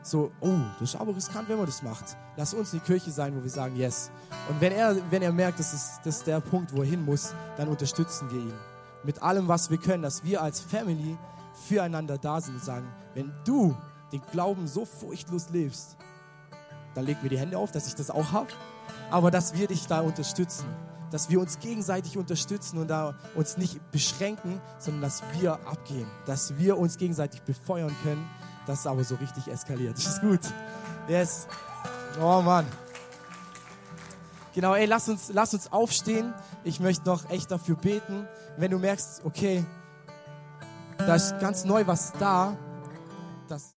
So, 0.05 0.33
oh, 0.41 0.59
das 0.81 0.95
ist 0.95 1.01
aber 1.01 1.15
riskant, 1.15 1.49
wenn 1.49 1.59
man 1.59 1.67
das 1.67 1.83
macht. 1.83 2.17
Lass 2.37 2.55
uns 2.55 2.73
eine 2.73 2.83
Kirche 2.83 3.13
sein, 3.13 3.37
wo 3.37 3.43
wir 3.43 3.51
sagen, 3.51 3.77
yes. 3.77 4.11
Und 4.49 4.61
wenn 4.61 4.73
er, 4.73 4.97
wenn 5.11 5.23
er 5.23 5.33
merkt, 5.33 5.61
das 5.61 5.73
ist, 5.73 6.01
das 6.05 6.19
ist 6.19 6.27
der 6.27 6.41
Punkt, 6.41 6.75
wo 6.75 6.83
er 6.83 6.89
hin 6.89 7.05
muss, 7.05 7.35
dann 7.57 7.69
unterstützen 7.69 8.29
wir 8.33 8.41
ihn. 8.41 8.55
Mit 9.05 9.23
allem, 9.23 9.47
was 9.47 9.71
wir 9.71 9.79
können, 9.79 10.03
dass 10.03 10.25
wir 10.25 10.43
als 10.43 10.61
Family 10.61 11.17
füreinander 11.69 12.19
da 12.19 12.41
sind 12.41 12.55
und 12.55 12.65
sagen, 12.65 12.89
wenn 13.15 13.33
du 13.45 13.77
den 14.13 14.23
Glauben 14.31 14.69
so 14.69 14.85
furchtlos 14.85 15.49
lebst, 15.51 15.97
dann 16.95 17.07
leg 17.07 17.23
mir 17.23 17.31
die 17.31 17.39
Hände 17.39 17.59
auf, 17.59 17.73
dass 17.73 17.87
ich 17.87 17.95
das 17.95 18.11
auch 18.11 18.33
habe. 18.33 18.49
Aber 19.11 19.31
dass 19.31 19.55
wir 19.55 19.67
dich 19.67 19.87
da 19.87 20.01
unterstützen, 20.01 20.67
dass 21.11 21.29
wir 21.29 21.41
uns 21.41 21.59
gegenseitig 21.59 22.17
unterstützen 22.17 22.79
und 22.79 22.89
da 22.89 23.15
uns 23.35 23.59
nicht 23.59 23.91
beschränken, 23.91 24.61
sondern 24.79 25.03
dass 25.03 25.23
wir 25.39 25.55
abgehen, 25.67 26.07
dass 26.27 26.57
wir 26.57 26.79
uns 26.79 26.97
gegenseitig 26.97 27.43
befeuern 27.43 27.95
können, 28.03 28.27
dass 28.67 28.81
es 28.81 28.87
aber 28.87 29.05
so 29.05 29.17
richtig 29.17 29.49
eskaliert. 29.49 29.97
Das 29.97 30.07
ist 30.07 30.21
gut. 30.21 30.41
Yes. 31.09 31.47
Oh 32.21 32.41
Mann. 32.41 32.67
Genau, 34.55 34.75
ey, 34.75 34.87
lass 34.87 35.09
uns, 35.09 35.31
lass 35.33 35.55
uns 35.55 35.73
aufstehen. 35.73 36.35
Ich 36.63 36.79
möchte 36.79 37.07
noch 37.07 37.29
echt 37.31 37.51
dafür 37.51 37.77
beten. 37.77 38.27
Wenn 38.59 38.71
du 38.71 38.79
merkst, 38.79 39.23
okay, 39.25 39.65
da 40.99 41.15
ist 41.15 41.39
ganz 41.41 41.65
neu 41.65 41.87
was 41.87 42.13
da, 42.13 42.57
das. 43.49 43.75